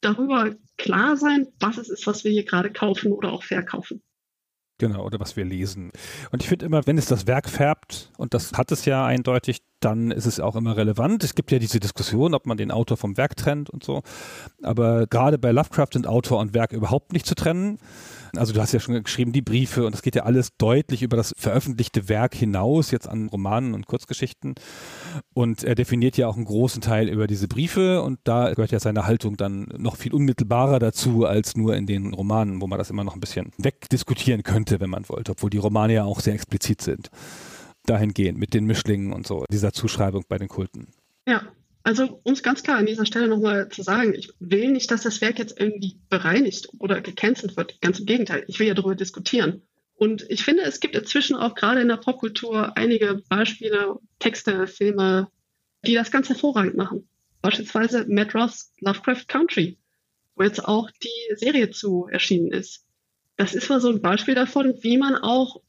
[0.00, 4.00] darüber klar sein, was es ist, was wir hier gerade kaufen oder auch verkaufen.
[4.84, 5.92] Genau, oder was wir lesen.
[6.30, 9.62] Und ich finde immer, wenn es das Werk färbt, und das hat es ja eindeutig,
[9.84, 11.24] dann ist es auch immer relevant.
[11.24, 14.02] Es gibt ja diese Diskussion, ob man den Autor vom Werk trennt und so.
[14.62, 17.78] Aber gerade bei Lovecraft sind Autor und Werk überhaupt nicht zu trennen.
[18.36, 21.16] Also du hast ja schon geschrieben, die Briefe und das geht ja alles deutlich über
[21.16, 24.54] das veröffentlichte Werk hinaus, jetzt an Romanen und Kurzgeschichten.
[25.34, 28.80] Und er definiert ja auch einen großen Teil über diese Briefe und da gehört ja
[28.80, 32.90] seine Haltung dann noch viel unmittelbarer dazu als nur in den Romanen, wo man das
[32.90, 36.34] immer noch ein bisschen wegdiskutieren könnte, wenn man wollte, obwohl die Romane ja auch sehr
[36.34, 37.10] explizit sind.
[37.86, 40.88] Dahingehend mit den Mischlingen und so, dieser Zuschreibung bei den Kulten.
[41.26, 41.42] Ja,
[41.82, 45.02] also um es ganz klar an dieser Stelle nochmal zu sagen, ich will nicht, dass
[45.02, 47.80] das Werk jetzt irgendwie bereinigt oder gecancelt wird.
[47.82, 49.62] Ganz im Gegenteil, ich will ja darüber diskutieren.
[49.96, 55.28] Und ich finde, es gibt inzwischen auch gerade in der Popkultur einige Beispiele, Texte, Filme,
[55.86, 57.06] die das ganz hervorragend machen.
[57.42, 59.76] Beispielsweise Matt Ross Lovecraft Country,
[60.34, 62.86] wo jetzt auch die Serie zu erschienen ist.
[63.36, 65.60] Das ist mal so ein Beispiel davon, wie man auch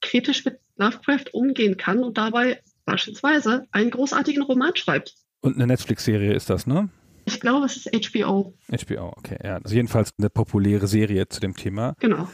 [0.00, 5.14] kritisch mit Lovecraft umgehen kann und dabei beispielsweise einen großartigen Roman schreibt.
[5.40, 6.88] Und eine Netflix-Serie ist das, ne?
[7.24, 8.54] Ich glaube, es ist HBO.
[8.68, 9.56] HBO, okay, ja.
[9.56, 11.94] Also jedenfalls eine populäre Serie zu dem Thema.
[11.98, 12.28] Genau.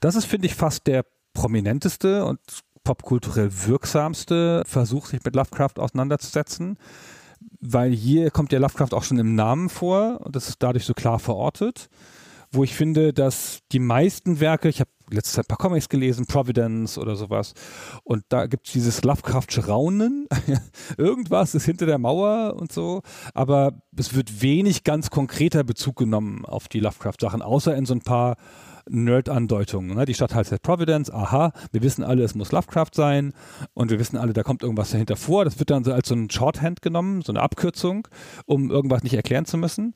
[0.00, 2.40] Das ist, finde ich, fast der prominenteste und
[2.84, 6.76] popkulturell wirksamste Versuch, sich mit Lovecraft auseinanderzusetzen,
[7.60, 10.94] weil hier kommt ja Lovecraft auch schon im Namen vor und das ist dadurch so
[10.94, 11.88] klar verortet,
[12.50, 16.26] wo ich finde, dass die meisten Werke, ich habe letzte Zeit ein paar Comics gelesen,
[16.26, 17.54] Providence oder sowas.
[18.04, 20.28] Und da gibt es dieses Lovecraftsche Raunen.
[20.96, 23.02] Irgendwas ist hinter der Mauer und so.
[23.34, 28.00] Aber es wird wenig ganz konkreter Bezug genommen auf die Lovecraft-Sachen, außer in so ein
[28.00, 28.36] paar
[28.88, 29.96] Nerd-Andeutungen.
[29.96, 30.04] Ne?
[30.04, 33.32] Die Stadt heißt jetzt Providence, aha, wir wissen alle, es muss Lovecraft sein
[33.74, 35.44] und wir wissen alle, da kommt irgendwas dahinter vor.
[35.44, 38.08] Das wird dann so als so ein Shorthand genommen, so eine Abkürzung,
[38.46, 39.94] um irgendwas nicht erklären zu müssen.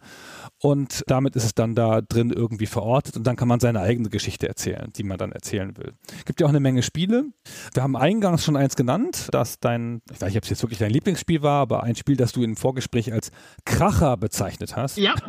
[0.60, 4.08] Und damit ist es dann da drin irgendwie verortet und dann kann man seine eigene
[4.08, 5.92] Geschichte erzählen, die man dann erzählen will.
[6.24, 7.24] Gibt ja auch eine Menge Spiele.
[7.74, 10.78] Wir haben eingangs schon eins genannt, dass dein, ich weiß nicht, ob es jetzt wirklich
[10.78, 13.30] dein Lieblingsspiel war, aber ein Spiel, das du im Vorgespräch als
[13.86, 14.98] Kracher bezeichnet hast.
[14.98, 15.14] Ja.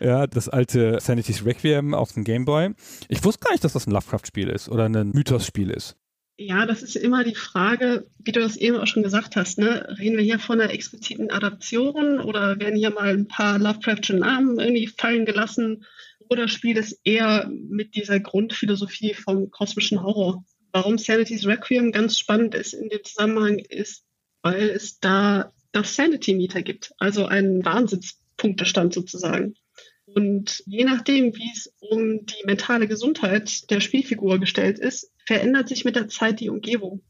[0.00, 2.70] Ja, das alte Sanity's Requiem auf dem Gameboy.
[3.08, 5.96] Ich wusste gar nicht, dass das ein Lovecraft-Spiel ist oder ein Mythos-Spiel ist.
[6.36, 9.58] Ja, das ist immer die Frage, wie du das eben auch schon gesagt hast.
[9.58, 9.96] Ne?
[9.98, 14.60] Reden wir hier von einer expliziten Adaption oder werden hier mal ein paar Lovecraft'sche Namen
[14.60, 15.84] irgendwie fallen gelassen?
[16.30, 20.44] Oder spielt es eher mit dieser Grundphilosophie vom kosmischen Horror?
[20.70, 24.04] Warum Sanity's Requiem ganz spannend ist in dem Zusammenhang ist,
[24.42, 29.54] weil es da das Sanity-Meter gibt, also einen Wahnsinnspunktestand sozusagen.
[30.06, 35.84] Und je nachdem, wie es um die mentale Gesundheit der Spielfigur gestellt ist, verändert sich
[35.84, 37.02] mit der Zeit die Umgebung.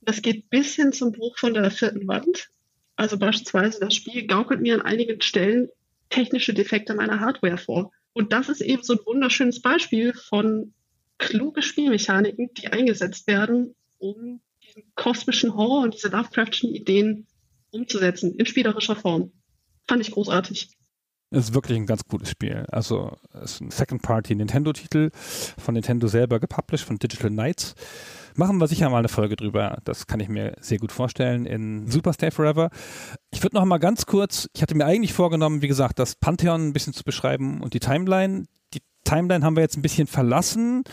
[0.00, 2.50] Das geht bis hin zum Bruch von der vierten Wand.
[2.96, 5.68] Also beispielsweise das Spiel gaukelt mir an einigen Stellen
[6.10, 7.92] technische Defekte meiner Hardware vor.
[8.12, 10.74] Und das ist eben so ein wunderschönes Beispiel von
[11.18, 17.26] kluge Spielmechaniken, die eingesetzt werden, um diesen kosmischen Horror und diese Lovecraftschen Ideen
[17.72, 19.32] umzusetzen in spielerischer Form.
[19.88, 20.70] Fand ich großartig.
[21.32, 22.66] Es ist wirklich ein ganz gutes Spiel.
[22.70, 27.74] Also es ist ein Second-Party-Nintendo-Titel von Nintendo selber gepublished, von Digital Knights.
[28.34, 29.78] Machen wir sicher mal eine Folge drüber.
[29.84, 32.68] Das kann ich mir sehr gut vorstellen in Super Stay Forever.
[33.30, 36.68] Ich würde noch mal ganz kurz, ich hatte mir eigentlich vorgenommen, wie gesagt, das Pantheon
[36.68, 38.44] ein bisschen zu beschreiben und die Timeline.
[38.74, 40.84] Die Timeline haben wir jetzt ein bisschen verlassen.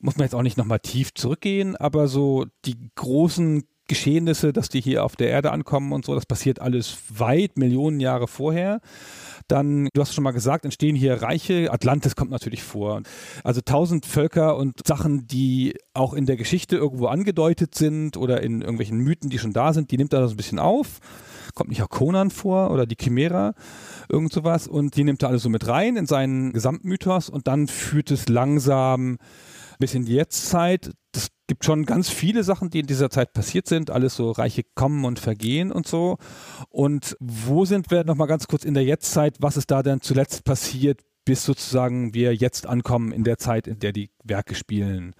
[0.00, 4.68] Muss man jetzt auch nicht noch mal tief zurückgehen, aber so die großen Geschehnisse, dass
[4.68, 8.80] die hier auf der Erde ankommen und so, das passiert alles weit Millionen Jahre vorher.
[9.46, 11.70] Dann, du hast schon mal gesagt, entstehen hier Reiche.
[11.70, 13.02] Atlantis kommt natürlich vor.
[13.42, 18.62] Also tausend Völker und Sachen, die auch in der Geschichte irgendwo angedeutet sind oder in
[18.62, 21.00] irgendwelchen Mythen, die schon da sind, die nimmt er so ein bisschen auf.
[21.54, 23.52] Kommt nicht auch Conan vor oder die Chimera,
[24.08, 24.66] irgend sowas.
[24.66, 28.28] Und die nimmt er alles so mit rein in seinen Gesamtmythos und dann führt es
[28.28, 29.18] langsam
[29.78, 30.92] bis in die Jetztzeit.
[31.12, 33.90] Das gibt schon ganz viele Sachen, die in dieser Zeit passiert sind.
[33.90, 36.16] Alles so Reiche kommen und vergehen und so.
[36.68, 39.36] Und wo sind wir nochmal ganz kurz in der Jetztzeit?
[39.40, 43.78] Was ist da denn zuletzt passiert, bis sozusagen wir jetzt ankommen in der Zeit, in
[43.78, 45.14] der die Werke spielen?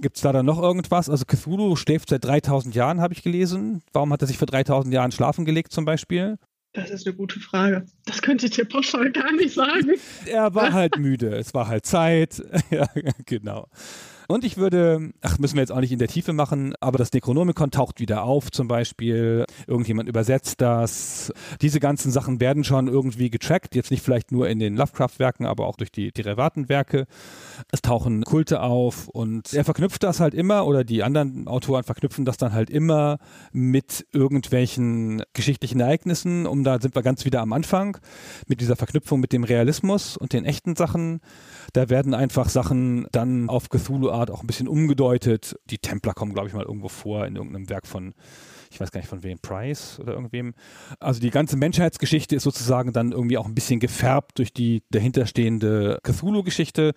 [0.00, 1.08] Gibt es da dann noch irgendwas?
[1.08, 3.82] Also Cthulhu schläft seit 3000 Jahren, habe ich gelesen.
[3.92, 6.38] Warum hat er sich vor 3000 Jahren schlafen gelegt zum Beispiel?
[6.76, 7.86] Das ist eine gute Frage.
[8.04, 9.92] Das könnte ich dir pauschal gar nicht sagen.
[10.26, 11.34] er war halt müde.
[11.34, 12.42] Es war halt Zeit.
[12.70, 12.86] ja,
[13.24, 13.66] genau.
[14.28, 17.12] Und ich würde, ach, müssen wir jetzt auch nicht in der Tiefe machen, aber das
[17.12, 19.44] Necronomicon taucht wieder auf zum Beispiel.
[19.66, 21.32] Irgendjemand übersetzt das.
[21.60, 23.74] Diese ganzen Sachen werden schon irgendwie getrackt.
[23.74, 27.06] Jetzt nicht vielleicht nur in den Lovecraft-Werken, aber auch durch die Derivatenwerke.
[27.70, 32.24] Es tauchen Kulte auf und er verknüpft das halt immer oder die anderen Autoren verknüpfen
[32.24, 33.18] das dann halt immer
[33.52, 36.46] mit irgendwelchen geschichtlichen Ereignissen.
[36.46, 37.98] Um da sind wir ganz wieder am Anfang
[38.46, 41.20] mit dieser Verknüpfung mit dem Realismus und den echten Sachen.
[41.72, 45.56] Da werden einfach Sachen dann auf Cthulhu-Art auch ein bisschen umgedeutet.
[45.70, 48.14] Die Templer kommen, glaube ich, mal irgendwo vor in irgendeinem Werk von
[48.70, 50.54] ich weiß gar nicht von wem, Price oder irgendwem.
[51.00, 55.98] Also die ganze Menschheitsgeschichte ist sozusagen dann irgendwie auch ein bisschen gefärbt durch die dahinterstehende
[56.02, 56.92] Cthulhu-Geschichte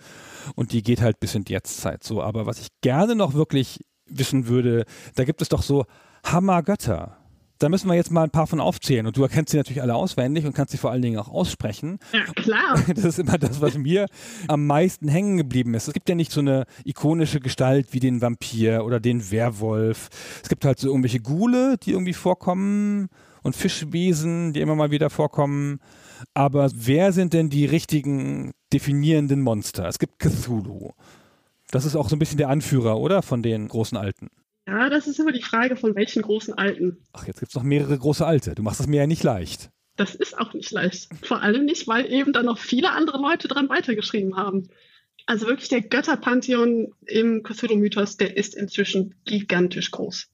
[0.55, 2.21] und die geht halt bis in die Jetztzeit so.
[2.21, 5.85] Aber was ich gerne noch wirklich wissen würde, da gibt es doch so
[6.25, 7.18] Hammergötter.
[7.59, 9.05] Da müssen wir jetzt mal ein paar von aufzählen.
[9.05, 11.99] Und du erkennst sie natürlich alle auswendig und kannst sie vor allen Dingen auch aussprechen.
[12.13, 12.83] Ja, klar.
[12.95, 14.07] Das ist immer das, was mir
[14.47, 15.87] am meisten hängen geblieben ist.
[15.87, 20.09] Es gibt ja nicht so eine ikonische Gestalt wie den Vampir oder den Werwolf.
[20.41, 23.09] Es gibt halt so irgendwelche Gule, die irgendwie vorkommen
[23.43, 25.79] und Fischwesen, die immer mal wieder vorkommen.
[26.33, 29.87] Aber wer sind denn die richtigen definierenden Monster?
[29.87, 30.91] Es gibt Cthulhu.
[31.71, 33.21] Das ist auch so ein bisschen der Anführer, oder?
[33.21, 34.29] Von den großen Alten.
[34.69, 36.97] Ja, das ist immer die Frage von welchen großen Alten.
[37.13, 38.53] Ach, jetzt gibt es noch mehrere große Alte.
[38.53, 39.71] Du machst es mir ja nicht leicht.
[39.95, 41.09] Das ist auch nicht leicht.
[41.23, 44.69] Vor allem nicht, weil eben dann noch viele andere Leute dran weitergeschrieben haben.
[45.25, 50.27] Also wirklich der Götterpantheon im Cthulhu-Mythos, der ist inzwischen gigantisch groß.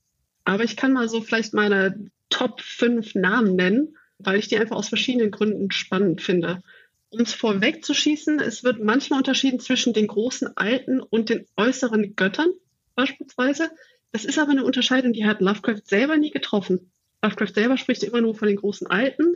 [0.44, 4.76] Aber ich kann mal so vielleicht meine Top 5 Namen nennen, weil ich die einfach
[4.76, 6.62] aus verschiedenen Gründen spannend finde.
[7.10, 12.50] Um es vorwegzuschießen, es wird manchmal unterschieden zwischen den großen Alten und den äußeren Göttern
[12.96, 13.70] beispielsweise.
[14.16, 16.89] Das ist aber eine Unterscheidung, die hat Lovecraft selber nie getroffen.
[17.22, 19.36] Lovecraft selber spricht immer nur von den großen Alten.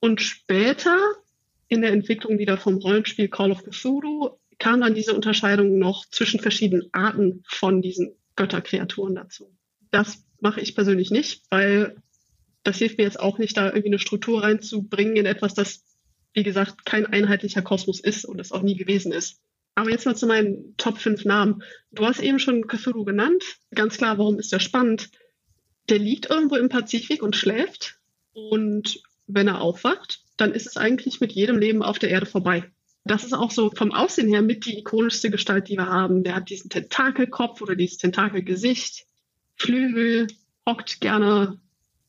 [0.00, 0.98] Und später,
[1.68, 6.40] in der Entwicklung wieder vom Rollenspiel Call of Cthulhu, kam dann diese Unterscheidung noch zwischen
[6.40, 9.50] verschiedenen Arten von diesen Götterkreaturen dazu.
[9.90, 11.96] Das mache ich persönlich nicht, weil
[12.64, 15.82] das hilft mir jetzt auch nicht, da irgendwie eine Struktur reinzubringen in etwas, das,
[16.34, 19.40] wie gesagt, kein einheitlicher Kosmos ist und es auch nie gewesen ist.
[19.76, 21.62] Aber jetzt mal zu meinen Top 5 Namen.
[21.92, 23.44] Du hast eben schon Cthulhu genannt.
[23.74, 25.10] Ganz klar, warum ist der spannend?
[25.90, 27.98] Der liegt irgendwo im Pazifik und schläft.
[28.32, 32.64] Und wenn er aufwacht, dann ist es eigentlich mit jedem Leben auf der Erde vorbei.
[33.04, 36.24] Das ist auch so vom Aussehen her mit die ikonischste Gestalt, die wir haben.
[36.24, 39.06] Der hat diesen Tentakelkopf oder dieses Tentakelgesicht,
[39.56, 40.26] Flügel,
[40.66, 41.60] hockt gerne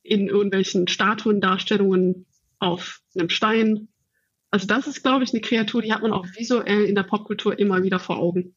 [0.04, 2.26] in irgendwelchen Statuendarstellungen
[2.60, 3.90] auf einem Stein
[4.58, 7.60] also das ist, glaube ich, eine Kreatur, die hat man auch visuell in der Popkultur
[7.60, 8.56] immer wieder vor Augen.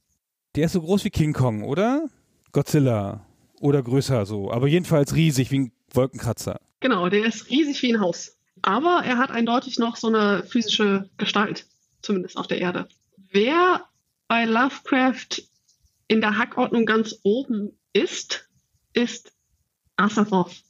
[0.57, 2.09] Der ist so groß wie King Kong, oder?
[2.53, 3.27] Godzilla.
[3.61, 4.51] Oder größer so.
[4.51, 6.59] Aber jedenfalls riesig wie ein Wolkenkratzer.
[6.81, 8.39] Genau, der ist riesig wie ein Haus.
[8.63, 11.67] Aber er hat eindeutig noch so eine physische Gestalt,
[12.01, 12.89] zumindest auf der Erde.
[13.31, 13.85] Wer
[14.27, 15.43] bei Lovecraft
[16.09, 18.49] in der Hackordnung ganz oben ist,
[18.95, 19.33] ist
[19.97, 20.63] Asaroth.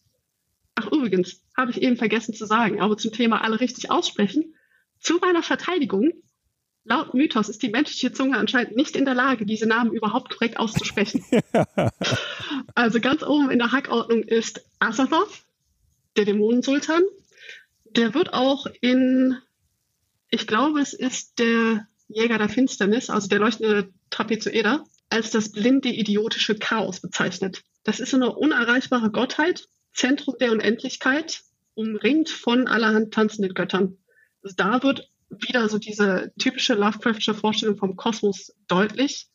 [0.74, 4.57] Ach, übrigens, habe ich eben vergessen zu sagen, aber zum Thema alle richtig aussprechen.
[5.01, 6.12] Zu meiner Verteidigung,
[6.84, 10.59] laut Mythos ist die menschliche Zunge anscheinend nicht in der Lage, diese Namen überhaupt korrekt
[10.59, 11.24] auszusprechen.
[12.74, 15.42] also ganz oben in der Hackordnung ist Azathoth,
[16.16, 17.03] der Dämonensultan.
[17.96, 19.38] Der wird auch in,
[20.30, 25.88] ich glaube, es ist der Jäger der Finsternis, also der leuchtende Trapezoeder, als das blinde,
[25.88, 27.62] idiotische Chaos bezeichnet.
[27.84, 31.40] Das ist eine unerreichbare Gottheit, Zentrum der Unendlichkeit,
[31.74, 33.96] umringt von allerhand tanzenden Göttern
[34.43, 39.28] da wird wieder so diese typische Lovecraftsche Vorstellung vom Kosmos deutlich.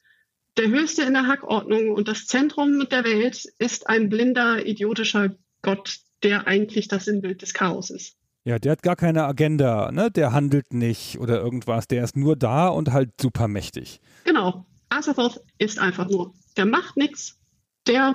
[0.58, 6.00] Der Höchste in der Hackordnung und das Zentrum der Welt ist ein blinder, idiotischer Gott,
[6.24, 8.18] der eigentlich das Sinnbild des Chaos ist.
[8.46, 10.12] Ja, der hat gar keine Agenda, ne?
[10.12, 11.88] Der handelt nicht oder irgendwas.
[11.88, 14.00] Der ist nur da und halt super mächtig.
[14.24, 14.66] Genau.
[14.90, 16.34] Azathoth ist einfach nur.
[16.56, 17.40] Der macht nichts.
[17.88, 18.14] Der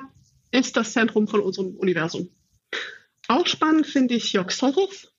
[0.53, 2.29] ist das Zentrum von unserem Universum.
[3.27, 5.10] Auch spannend finde ich Yog-Sothoth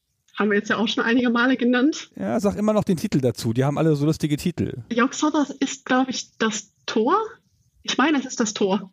[0.41, 2.09] haben wir jetzt ja auch schon einige Male genannt.
[2.15, 3.53] Ja, sag immer noch den Titel dazu.
[3.53, 4.83] Die haben alle so lustige Titel.
[4.91, 7.15] Yog-Sothoth ist, glaube ich, das Tor.
[7.83, 8.91] Ich meine, es ist das Tor.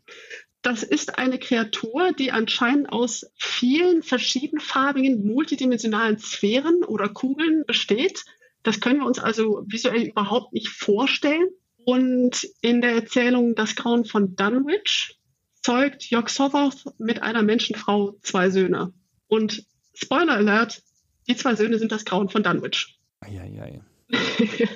[0.60, 8.24] Das ist eine Kreatur, die anscheinend aus vielen verschiedenfarbigen, multidimensionalen Sphären oder Kugeln besteht.
[8.62, 11.48] Das können wir uns also visuell überhaupt nicht vorstellen.
[11.86, 15.18] Und in der Erzählung Das Grauen von Dunwich
[15.62, 18.92] zeugt Yog-Sothoth mit einer Menschenfrau zwei Söhne.
[19.28, 20.82] Und Spoiler Alert,
[21.28, 22.98] die zwei Söhne sind das Grauen von Dunwich.
[23.20, 23.80] Eieiei.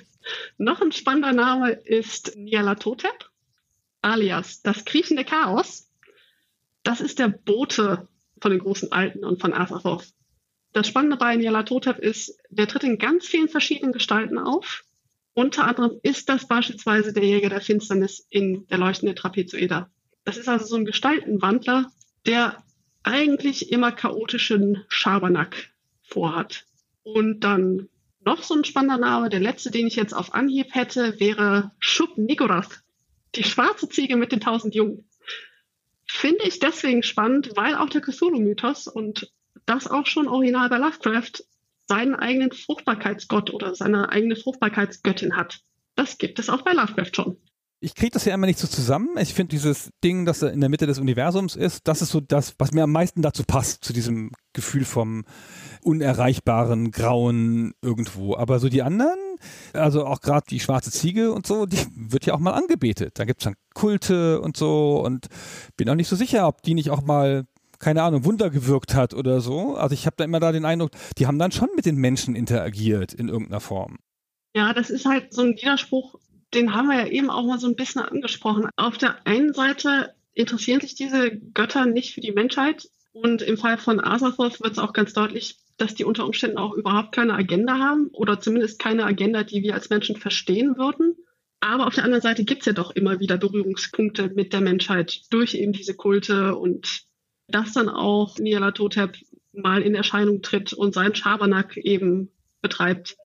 [0.59, 3.31] Noch ein spannender Name ist Nyarlathotep,
[4.03, 5.91] alias das kriechende Chaos.
[6.83, 8.09] Das ist der Bote
[8.41, 10.13] von den großen Alten und von Azathoth.
[10.73, 14.85] Das Spannende bei Nyarlathotep ist, der tritt in ganz vielen verschiedenen Gestalten auf.
[15.35, 19.91] Unter anderem ist das beispielsweise der Jäger der Finsternis in der leuchtende Trapezoeder.
[20.25, 21.91] Das ist also so ein Gestaltenwandler,
[22.27, 22.63] der
[23.03, 25.72] eigentlich immer chaotischen Schabernack
[26.13, 26.67] vorhat.
[27.03, 27.89] Und dann
[28.25, 32.17] noch so ein spannender Name, der letzte, den ich jetzt auf Anhieb hätte, wäre Schub
[32.19, 32.83] Nigorath,
[33.35, 35.09] die schwarze Ziege mit den tausend Jungen.
[36.07, 39.33] Finde ich deswegen spannend, weil auch der Cthulhu-Mythos und
[39.67, 41.45] das auch schon original bei Lovecraft
[41.89, 45.61] seinen eigenen Fruchtbarkeitsgott oder seine eigene Fruchtbarkeitsgöttin hat.
[45.95, 47.37] Das gibt es auch bei Lovecraft schon
[47.83, 49.09] ich kriege das ja immer nicht so zusammen.
[49.19, 52.55] Ich finde dieses Ding, das in der Mitte des Universums ist, das ist so das,
[52.59, 55.25] was mir am meisten dazu passt, zu diesem Gefühl vom
[55.83, 58.37] unerreichbaren, grauen irgendwo.
[58.37, 59.19] Aber so die anderen,
[59.73, 63.19] also auch gerade die schwarze Ziege und so, die wird ja auch mal angebetet.
[63.19, 65.27] Da gibt es dann Kulte und so und
[65.77, 67.47] bin auch nicht so sicher, ob die nicht auch mal
[67.81, 69.75] keine Ahnung, Wunder gewirkt hat oder so.
[69.75, 72.37] Also ich habe da immer da den Eindruck, die haben dann schon mit den Menschen
[72.37, 73.99] interagiert in irgendeiner Form.
[74.55, 76.15] Ja, das ist halt so ein Widerspruch
[76.55, 78.69] den haben wir ja eben auch mal so ein bisschen angesprochen.
[78.77, 82.89] Auf der einen Seite interessieren sich diese Götter nicht für die Menschheit.
[83.13, 86.75] Und im Fall von Azathoth wird es auch ganz deutlich, dass die unter Umständen auch
[86.75, 91.17] überhaupt keine Agenda haben oder zumindest keine Agenda, die wir als Menschen verstehen würden.
[91.61, 95.23] Aber auf der anderen Seite gibt es ja doch immer wieder Berührungspunkte mit der Menschheit
[95.31, 97.05] durch eben diese Kulte und
[97.49, 99.17] dass dann auch Nyarlathotep
[99.53, 102.31] mal in Erscheinung tritt und seinen Schabernack eben
[102.63, 103.17] betreibt.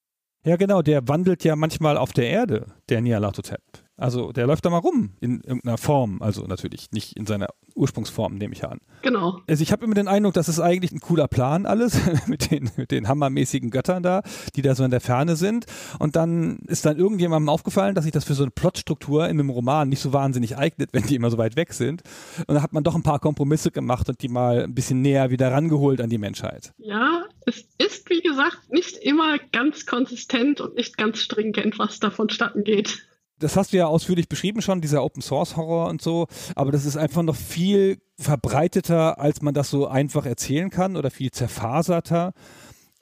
[0.48, 3.62] Ja, genau, der wandelt ja manchmal auf der Erde, der Nyarlathotep.
[3.98, 6.22] Also der läuft da mal rum in irgendeiner Form.
[6.22, 8.80] Also natürlich nicht in seiner Ursprungsform, nehme ich an.
[9.02, 9.42] Genau.
[9.48, 12.70] Also ich habe immer den Eindruck, das ist eigentlich ein cooler Plan alles mit den,
[12.78, 14.22] mit den hammermäßigen Göttern da,
[14.56, 15.66] die da so in der Ferne sind.
[16.00, 19.50] Und dann ist dann irgendjemandem aufgefallen, dass sich das für so eine Plotstruktur in einem
[19.50, 22.04] Roman nicht so wahnsinnig eignet, wenn die immer so weit weg sind.
[22.40, 25.32] Und dann hat man doch ein paar Kompromisse gemacht und die mal ein bisschen näher
[25.32, 26.72] wieder rangeholt an die Menschheit.
[26.78, 32.12] Ja, es ist wie gesagt nicht immer ganz konsistent und nicht ganz stringent, was da
[32.12, 33.08] vonstatten geht
[33.40, 36.86] das hast du ja ausführlich beschrieben schon, dieser Open Source Horror und so, aber das
[36.86, 42.34] ist einfach noch viel verbreiteter, als man das so einfach erzählen kann oder viel zerfaserter.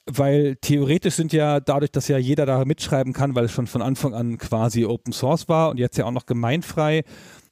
[0.08, 3.82] Weil theoretisch sind ja dadurch, dass ja jeder da mitschreiben kann, weil es schon von
[3.82, 7.04] Anfang an quasi Open Source war und jetzt ja auch noch gemeinfrei,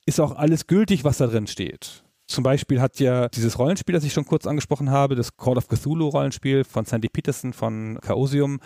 [0.05, 2.03] ist auch alles gültig, was da drin steht.
[2.27, 5.67] Zum Beispiel hat ja dieses Rollenspiel, das ich schon kurz angesprochen habe, das Call of
[5.67, 8.59] Cthulhu Rollenspiel von Sandy Peterson von Chaosium,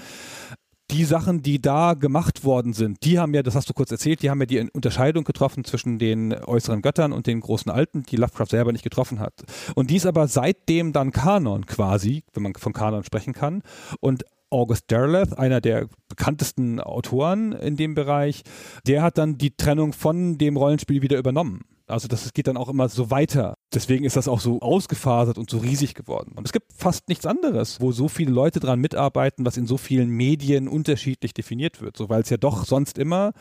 [0.91, 4.21] die Sachen, die da gemacht worden sind, die haben ja, das hast du kurz erzählt,
[4.21, 8.15] die haben ja die Unterscheidung getroffen zwischen den äußeren Göttern und den großen Alten, die
[8.15, 9.33] Lovecraft selber nicht getroffen hat.
[9.75, 13.63] Und die ist aber seitdem dann Kanon quasi, wenn man von Kanon sprechen kann.
[13.99, 18.43] Und August Derleth, einer der bekanntesten Autoren in dem Bereich,
[18.85, 21.65] der hat dann die Trennung von dem Rollenspiel wieder übernommen.
[21.87, 23.55] Also das geht dann auch immer so weiter.
[23.73, 26.33] Deswegen ist das auch so ausgefasert und so riesig geworden.
[26.35, 29.77] Und es gibt fast nichts anderes, wo so viele Leute dran mitarbeiten, was in so
[29.77, 31.95] vielen Medien unterschiedlich definiert wird.
[31.95, 33.31] So weil es ja doch sonst immer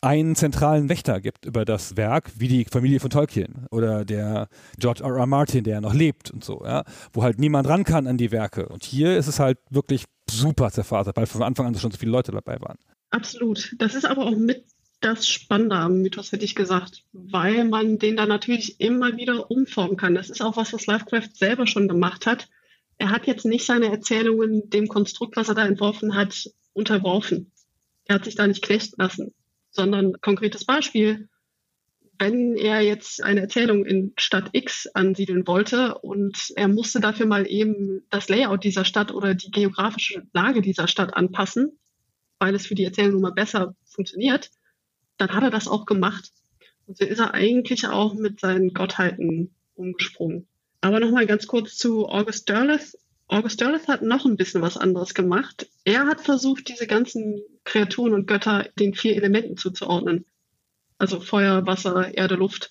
[0.00, 4.48] einen zentralen Wächter gibt über das Werk, wie die Familie von Tolkien oder der
[4.78, 5.16] George R.
[5.16, 5.26] R.
[5.26, 6.82] Martin, der ja noch lebt und so, ja,
[7.12, 8.68] wo halt niemand ran kann an die Werke.
[8.68, 12.12] Und hier ist es halt wirklich super zerfasert, weil von Anfang an schon so viele
[12.12, 12.78] Leute dabei waren.
[13.10, 13.74] Absolut.
[13.78, 14.64] Das ist aber auch mit
[15.02, 19.96] das Spannende am Mythos, hätte ich gesagt, weil man den dann natürlich immer wieder umformen
[19.96, 20.14] kann.
[20.14, 22.48] Das ist auch was, was Lovecraft selber schon gemacht hat.
[22.98, 27.50] Er hat jetzt nicht seine Erzählungen dem Konstrukt, was er da entworfen hat, unterworfen.
[28.06, 29.34] Er hat sich da nicht knechten lassen,
[29.70, 31.28] sondern konkretes Beispiel.
[32.18, 37.50] Wenn er jetzt eine Erzählung in Stadt X ansiedeln wollte und er musste dafür mal
[37.50, 41.78] eben das Layout dieser Stadt oder die geografische Lage dieser Stadt anpassen,
[42.38, 44.50] weil es für die Erzählung mal besser funktioniert,
[45.18, 46.30] dann hat er das auch gemacht.
[46.86, 50.46] Und so ist er eigentlich auch mit seinen Gottheiten umgesprungen.
[50.80, 52.98] Aber nochmal ganz kurz zu August Derleth.
[53.28, 55.68] August Derleth hat noch ein bisschen was anderes gemacht.
[55.84, 60.26] Er hat versucht, diese ganzen Kreaturen und Götter den vier Elementen zuzuordnen.
[60.98, 62.70] Also Feuer, Wasser, Erde, Luft.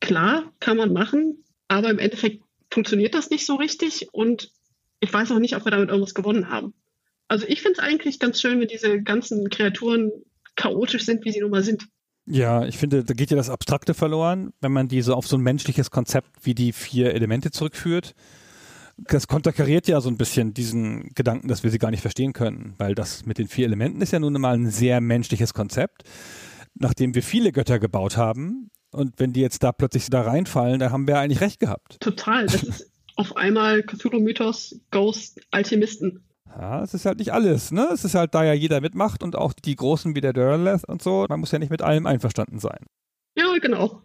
[0.00, 4.50] Klar, kann man machen, aber im Endeffekt funktioniert das nicht so richtig und
[5.00, 6.74] ich weiß auch nicht, ob wir damit irgendwas gewonnen haben.
[7.28, 10.10] Also ich finde es eigentlich ganz schön, wenn diese ganzen Kreaturen
[10.56, 11.86] chaotisch sind, wie sie nun mal sind.
[12.26, 15.36] Ja, ich finde, da geht ja das Abstrakte verloren, wenn man die so auf so
[15.36, 18.14] ein menschliches Konzept wie die vier Elemente zurückführt.
[18.96, 22.74] Das konterkariert ja so ein bisschen diesen Gedanken, dass wir sie gar nicht verstehen können,
[22.78, 26.02] weil das mit den vier Elementen ist ja nun mal ein sehr menschliches Konzept,
[26.74, 28.70] nachdem wir viele Götter gebaut haben.
[28.92, 31.98] Und wenn die jetzt da plötzlich da reinfallen, da haben wir eigentlich recht gehabt.
[32.00, 32.46] Total.
[32.46, 36.24] Das ist auf einmal Cthulhu-Mythos, Ghost, Alchemisten.
[36.58, 37.88] Ja, es ist halt nicht alles, ne?
[37.92, 41.02] Es ist halt, da ja jeder mitmacht und auch die Großen wie der Durleth und
[41.02, 42.86] so, man muss ja nicht mit allem einverstanden sein.
[43.36, 44.02] Ja, genau.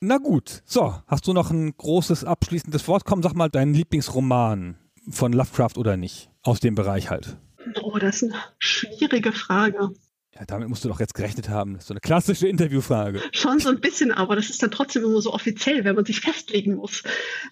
[0.00, 3.04] Na gut, so, hast du noch ein großes abschließendes Wort?
[3.04, 4.76] Komm, sag mal deinen Lieblingsroman
[5.08, 7.36] von Lovecraft oder nicht, aus dem Bereich halt.
[7.80, 9.90] Oh, das ist eine schwierige Frage.
[10.34, 11.74] Ja, damit musst du doch jetzt gerechnet haben.
[11.74, 13.20] Das ist so eine klassische Interviewfrage.
[13.32, 16.20] Schon so ein bisschen, aber das ist dann trotzdem immer so offiziell, wenn man sich
[16.20, 17.04] festlegen muss.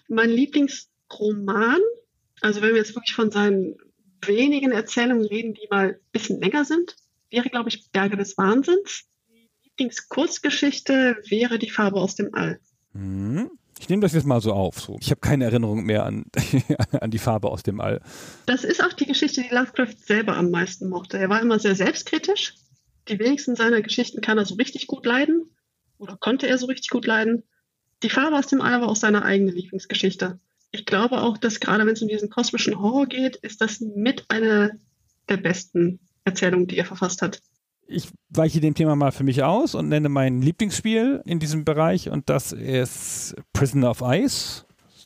[0.09, 1.79] Mein Lieblingsroman,
[2.41, 3.77] also wenn wir jetzt wirklich von seinen
[4.27, 6.95] wenigen Erzählungen reden, die mal ein bisschen länger sind,
[7.29, 9.05] wäre, glaube ich, Berge des Wahnsinns.
[9.29, 12.59] Die Lieblingskurzgeschichte wäre Die Farbe aus dem All.
[12.93, 13.49] Hm.
[13.79, 14.79] Ich nehme das jetzt mal so auf.
[14.79, 14.97] So.
[15.01, 16.25] Ich habe keine Erinnerung mehr an,
[17.01, 18.01] an die Farbe aus dem All.
[18.45, 21.17] Das ist auch die Geschichte, die Lovecraft selber am meisten mochte.
[21.17, 22.53] Er war immer sehr selbstkritisch.
[23.09, 25.49] Die wenigsten seiner Geschichten kann er so richtig gut leiden
[25.97, 27.43] oder konnte er so richtig gut leiden.
[28.03, 30.39] Die Farbe aus dem All war auch seine eigene Lieblingsgeschichte.
[30.73, 34.25] Ich glaube auch, dass gerade wenn es um diesen kosmischen Horror geht, ist das mit
[34.27, 34.79] eine
[35.29, 37.41] der besten Erzählungen, die er verfasst hat
[37.87, 42.09] ich weiche dem Thema mal für mich aus und nenne mein Lieblingsspiel in diesem Bereich
[42.09, 44.65] und das ist Prisoner of Ice.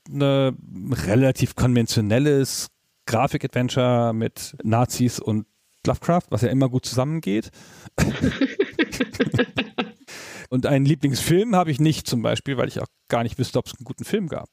[0.09, 2.67] Ein relativ konventionelles
[3.05, 5.45] Grafik-Adventure mit Nazis und
[5.85, 7.51] Lovecraft, was ja immer gut zusammengeht.
[10.49, 13.65] und einen Lieblingsfilm habe ich nicht zum Beispiel, weil ich auch gar nicht wüsste, ob
[13.67, 14.49] es einen guten Film gab.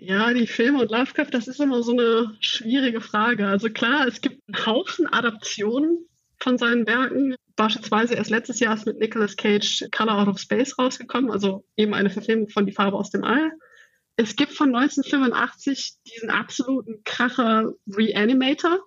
[0.00, 3.48] Ja, die Filme und Lovecraft, das ist immer so eine schwierige Frage.
[3.48, 6.06] Also klar, es gibt einen Haufen Adaptionen
[6.38, 7.34] von seinen Werken.
[7.56, 11.94] Beispielsweise erst letztes Jahr ist mit Nicolas Cage Color Out of Space rausgekommen, also eben
[11.94, 13.50] eine Verfilmung von Die Farbe aus dem All.
[14.14, 18.78] Es gibt von 1985 diesen absoluten Kracher Reanimator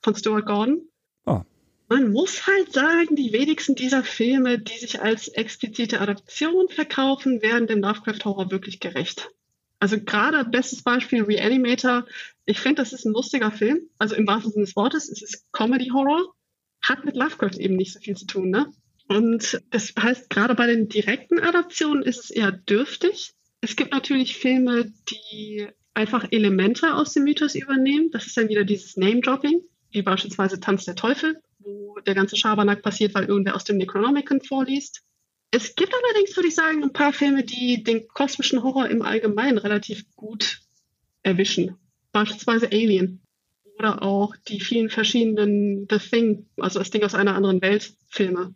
[0.00, 0.88] von Stuart Gordon.
[1.26, 1.42] Oh.
[1.88, 7.66] Man muss halt sagen, die wenigsten dieser Filme, die sich als explizite Adaption verkaufen, werden
[7.66, 9.30] dem Lovecraft-Horror wirklich gerecht.
[9.78, 12.06] Also gerade bestes Beispiel Reanimator.
[12.44, 13.88] Ich finde, das ist ein lustiger Film.
[13.98, 16.32] Also im wahrsten Sinne des Wortes, es ist Comedy-Horror
[16.82, 18.50] hat mit Lovecraft eben nicht so viel zu tun.
[18.50, 18.70] Ne?
[19.08, 23.32] Und das heißt, gerade bei den direkten Adaptionen ist es eher dürftig.
[23.60, 28.10] Es gibt natürlich Filme, die einfach Elemente aus dem Mythos übernehmen.
[28.10, 29.60] Das ist dann wieder dieses Name-Dropping,
[29.90, 34.40] wie beispielsweise Tanz der Teufel, wo der ganze Schabernack passiert, weil irgendwer aus dem Necronomicon
[34.42, 35.02] vorliest.
[35.50, 39.58] Es gibt allerdings, würde ich sagen, ein paar Filme, die den kosmischen Horror im Allgemeinen
[39.58, 40.60] relativ gut
[41.22, 41.76] erwischen.
[42.12, 43.22] Beispielsweise Alien
[43.78, 48.54] oder auch die vielen verschiedenen The Thing, also das Ding aus einer anderen Welt Filme.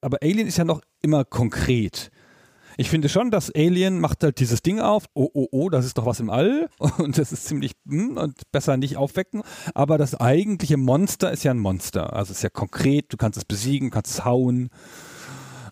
[0.00, 2.10] Aber Alien ist ja noch immer konkret.
[2.80, 5.98] Ich finde schon, dass Alien macht halt dieses Ding auf, oh, oh, oh, das ist
[5.98, 9.42] doch was im All und das ist ziemlich hm, und besser nicht aufwecken.
[9.74, 12.12] Aber das eigentliche Monster ist ja ein Monster.
[12.12, 14.70] Also es ist ja konkret, du kannst es besiegen, kannst es hauen.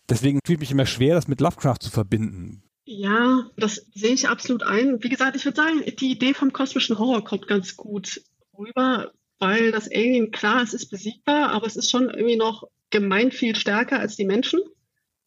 [0.09, 2.63] Deswegen tut mich immer schwer, das mit Lovecraft zu verbinden.
[2.85, 5.03] Ja, das sehe ich absolut ein.
[5.03, 8.23] Wie gesagt, ich würde sagen, die Idee vom kosmischen Horror kommt ganz gut
[8.57, 13.33] rüber, weil das Alien, klar, es ist besiegbar, aber es ist schon irgendwie noch gemein
[13.33, 14.61] viel stärker als die Menschen.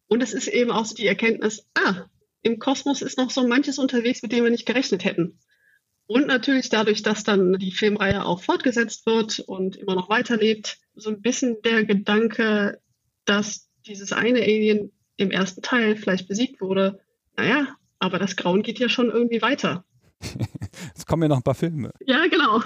[0.07, 2.05] Und es ist eben auch so die Erkenntnis, ah,
[2.41, 5.39] im Kosmos ist noch so manches unterwegs, mit dem wir nicht gerechnet hätten.
[6.07, 11.09] Und natürlich dadurch, dass dann die Filmreihe auch fortgesetzt wird und immer noch weiterlebt, so
[11.09, 12.81] ein bisschen der Gedanke,
[13.25, 16.99] dass dieses eine Alien im ersten Teil vielleicht besiegt wurde.
[17.35, 17.67] Naja,
[17.99, 19.85] aber das Grauen geht ja schon irgendwie weiter.
[20.95, 21.91] Es kommen ja noch ein paar Filme.
[22.05, 22.61] Ja, genau.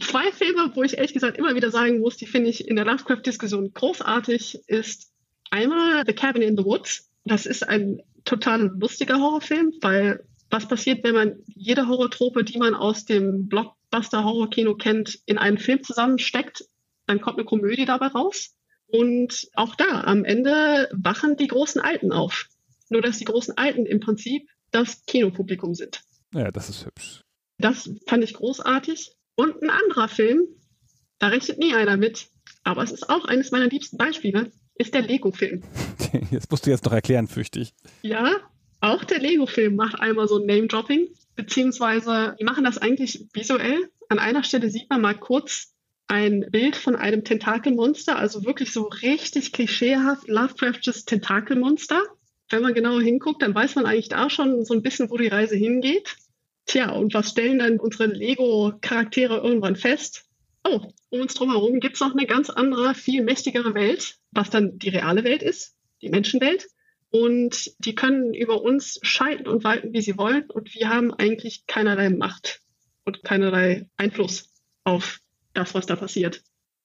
[0.00, 2.84] Zwei Filme, wo ich ehrlich gesagt immer wieder sagen muss, die finde ich in der
[2.84, 5.12] Lovecraft-Diskussion großartig, ist
[5.50, 7.10] einmal The Cabin in the Woods.
[7.24, 12.74] Das ist ein total lustiger Horrorfilm, weil was passiert, wenn man jede Horrortrope, die man
[12.74, 16.64] aus dem Blockbuster-Horrorkino kennt, in einen Film zusammensteckt,
[17.06, 18.54] dann kommt eine Komödie dabei raus.
[18.90, 22.48] Und auch da, am Ende wachen die großen Alten auf.
[22.88, 26.02] Nur dass die großen Alten im Prinzip das Kinopublikum sind.
[26.34, 27.22] Ja, das ist hübsch.
[27.58, 29.12] Das fand ich großartig.
[29.34, 30.46] Und ein anderer Film,
[31.18, 32.28] da rechnet nie einer mit,
[32.64, 35.62] aber es ist auch eines meiner liebsten Beispiele, ist der Lego-Film.
[36.30, 37.74] Das musst du jetzt noch erklären, fürchte ich.
[38.00, 38.36] Ja,
[38.80, 43.90] auch der Lego-Film macht einmal so ein Name-Dropping, beziehungsweise die machen das eigentlich visuell.
[44.08, 45.74] An einer Stelle sieht man mal kurz
[46.08, 52.02] ein Bild von einem Tentakelmonster, also wirklich so richtig klischeehaft Lovecraftsches Tentakelmonster.
[52.50, 55.28] Wenn man genauer hinguckt, dann weiß man eigentlich da schon so ein bisschen, wo die
[55.28, 56.16] Reise hingeht.
[56.64, 60.24] Tja, und was stellen dann unsere Lego-Charaktere irgendwann fest?
[60.64, 60.80] Oh,
[61.10, 64.88] um uns drumherum gibt es noch eine ganz andere, viel mächtigere Welt, was dann die
[64.88, 66.66] reale Welt ist, die Menschenwelt.
[67.10, 70.44] Und die können über uns schalten und walten, wie sie wollen.
[70.50, 72.60] Und wir haben eigentlich keinerlei Macht
[73.04, 74.50] und keinerlei Einfluss
[74.84, 75.20] auf
[75.54, 76.42] das, was da passiert.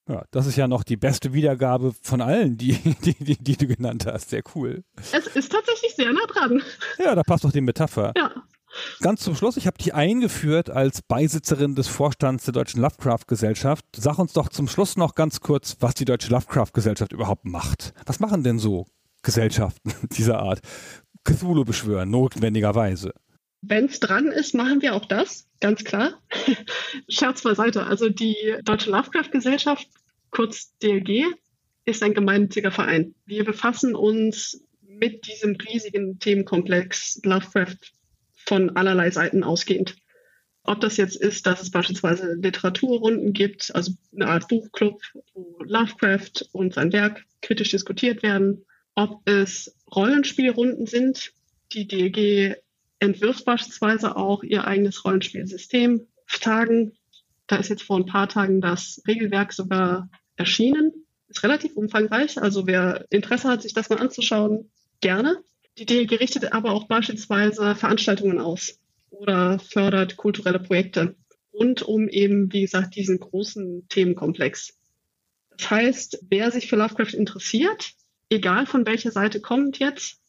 [0.09, 2.73] Ja, das ist ja noch die beste Wiedergabe von allen, die,
[3.05, 4.29] die, die, die, du genannt hast.
[4.29, 4.83] Sehr cool.
[4.97, 6.61] Es ist tatsächlich sehr nah dran.
[6.99, 8.13] Ja, da passt doch die Metapher.
[8.17, 8.31] Ja.
[9.01, 13.85] Ganz zum Schluss, ich habe dich eingeführt als Beisitzerin des Vorstands der Deutschen Lovecraft Gesellschaft.
[13.95, 17.93] Sag uns doch zum Schluss noch ganz kurz, was die Deutsche Lovecraft Gesellschaft überhaupt macht.
[18.05, 18.87] Was machen denn so
[19.21, 20.59] Gesellschaften dieser Art?
[21.23, 23.13] Cthulhu beschwören, notwendigerweise.
[23.65, 26.21] Wenn es dran ist, machen wir auch das, ganz klar.
[27.07, 27.85] Scherz beiseite.
[27.85, 29.87] Also die Deutsche Lovecraft Gesellschaft,
[30.31, 31.27] kurz DLG,
[31.85, 33.15] ist ein gemeinnütziger Verein.
[33.25, 37.77] Wir befassen uns mit diesem riesigen Themenkomplex Lovecraft
[38.35, 39.95] von allerlei Seiten ausgehend.
[40.65, 45.01] Ob das jetzt ist, dass es beispielsweise Literaturrunden gibt, also eine Art Buchclub,
[45.33, 48.65] wo Lovecraft und sein Werk kritisch diskutiert werden,
[48.95, 51.31] ob es Rollenspielrunden sind.
[51.71, 52.57] Die DLG
[53.03, 56.07] entwirft beispielsweise auch ihr eigenes Rollenspielsystem.
[56.39, 56.93] Tagen,
[57.47, 60.91] da ist jetzt vor ein paar Tagen das Regelwerk sogar erschienen.
[61.27, 64.71] Ist relativ umfangreich, also wer Interesse hat, sich das mal anzuschauen,
[65.01, 65.43] gerne.
[65.77, 71.15] Die DLG richtet aber auch beispielsweise Veranstaltungen aus oder fördert kulturelle Projekte
[71.53, 74.77] rund um eben, wie gesagt, diesen großen Themenkomplex.
[75.57, 77.93] Das heißt, wer sich für Lovecraft interessiert,
[78.29, 80.19] egal von welcher Seite kommt jetzt,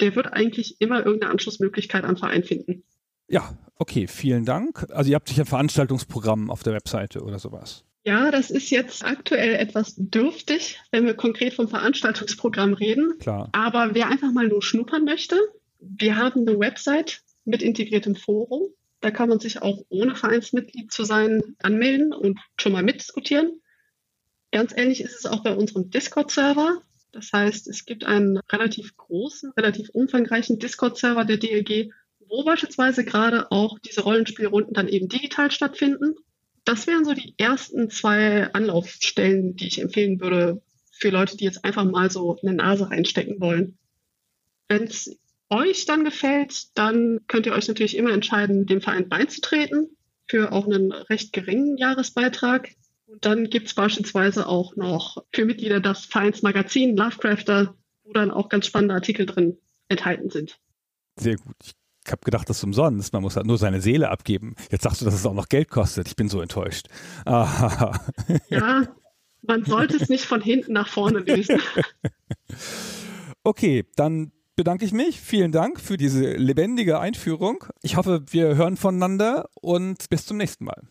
[0.00, 2.84] der wird eigentlich immer irgendeine Anschlussmöglichkeit am Verein finden.
[3.28, 4.86] Ja, okay, vielen Dank.
[4.90, 7.84] Also ihr habt sicher ein Veranstaltungsprogramm auf der Webseite oder sowas.
[8.04, 13.18] Ja, das ist jetzt aktuell etwas dürftig, wenn wir konkret vom Veranstaltungsprogramm reden.
[13.18, 13.50] Klar.
[13.52, 15.36] Aber wer einfach mal nur schnuppern möchte,
[15.80, 18.68] wir haben eine Website mit integriertem Forum.
[19.00, 23.60] Da kann man sich auch ohne Vereinsmitglied zu sein anmelden und schon mal mitdiskutieren.
[24.50, 26.80] Ganz ähnlich ist es auch bei unserem Discord-Server.
[27.12, 31.90] Das heißt, es gibt einen relativ großen, relativ umfangreichen Discord-Server der DLG,
[32.20, 36.14] wo beispielsweise gerade auch diese Rollenspielrunden dann eben digital stattfinden.
[36.64, 40.60] Das wären so die ersten zwei Anlaufstellen, die ich empfehlen würde
[40.92, 43.78] für Leute, die jetzt einfach mal so eine Nase reinstecken wollen.
[44.68, 45.18] Wenn es
[45.48, 49.96] euch dann gefällt, dann könnt ihr euch natürlich immer entscheiden, dem Verein beizutreten
[50.28, 52.68] für auch einen recht geringen Jahresbeitrag.
[53.08, 57.74] Und dann gibt es beispielsweise auch noch für Mitglieder das Vereinsmagazin Lovecrafter,
[58.04, 59.56] wo dann auch ganz spannende Artikel drin
[59.88, 60.60] enthalten sind.
[61.16, 61.56] Sehr gut.
[62.04, 63.12] Ich habe gedacht, das ist umsonst.
[63.12, 64.54] Man muss halt nur seine Seele abgeben.
[64.70, 66.06] Jetzt sagst du, dass es auch noch Geld kostet.
[66.06, 66.86] Ich bin so enttäuscht.
[67.24, 67.98] Ah.
[68.50, 68.86] Ja,
[69.42, 71.60] man sollte es nicht von hinten nach vorne lösen.
[73.44, 75.20] Okay, dann bedanke ich mich.
[75.20, 77.64] Vielen Dank für diese lebendige Einführung.
[77.80, 80.82] Ich hoffe, wir hören voneinander und bis zum nächsten Mal.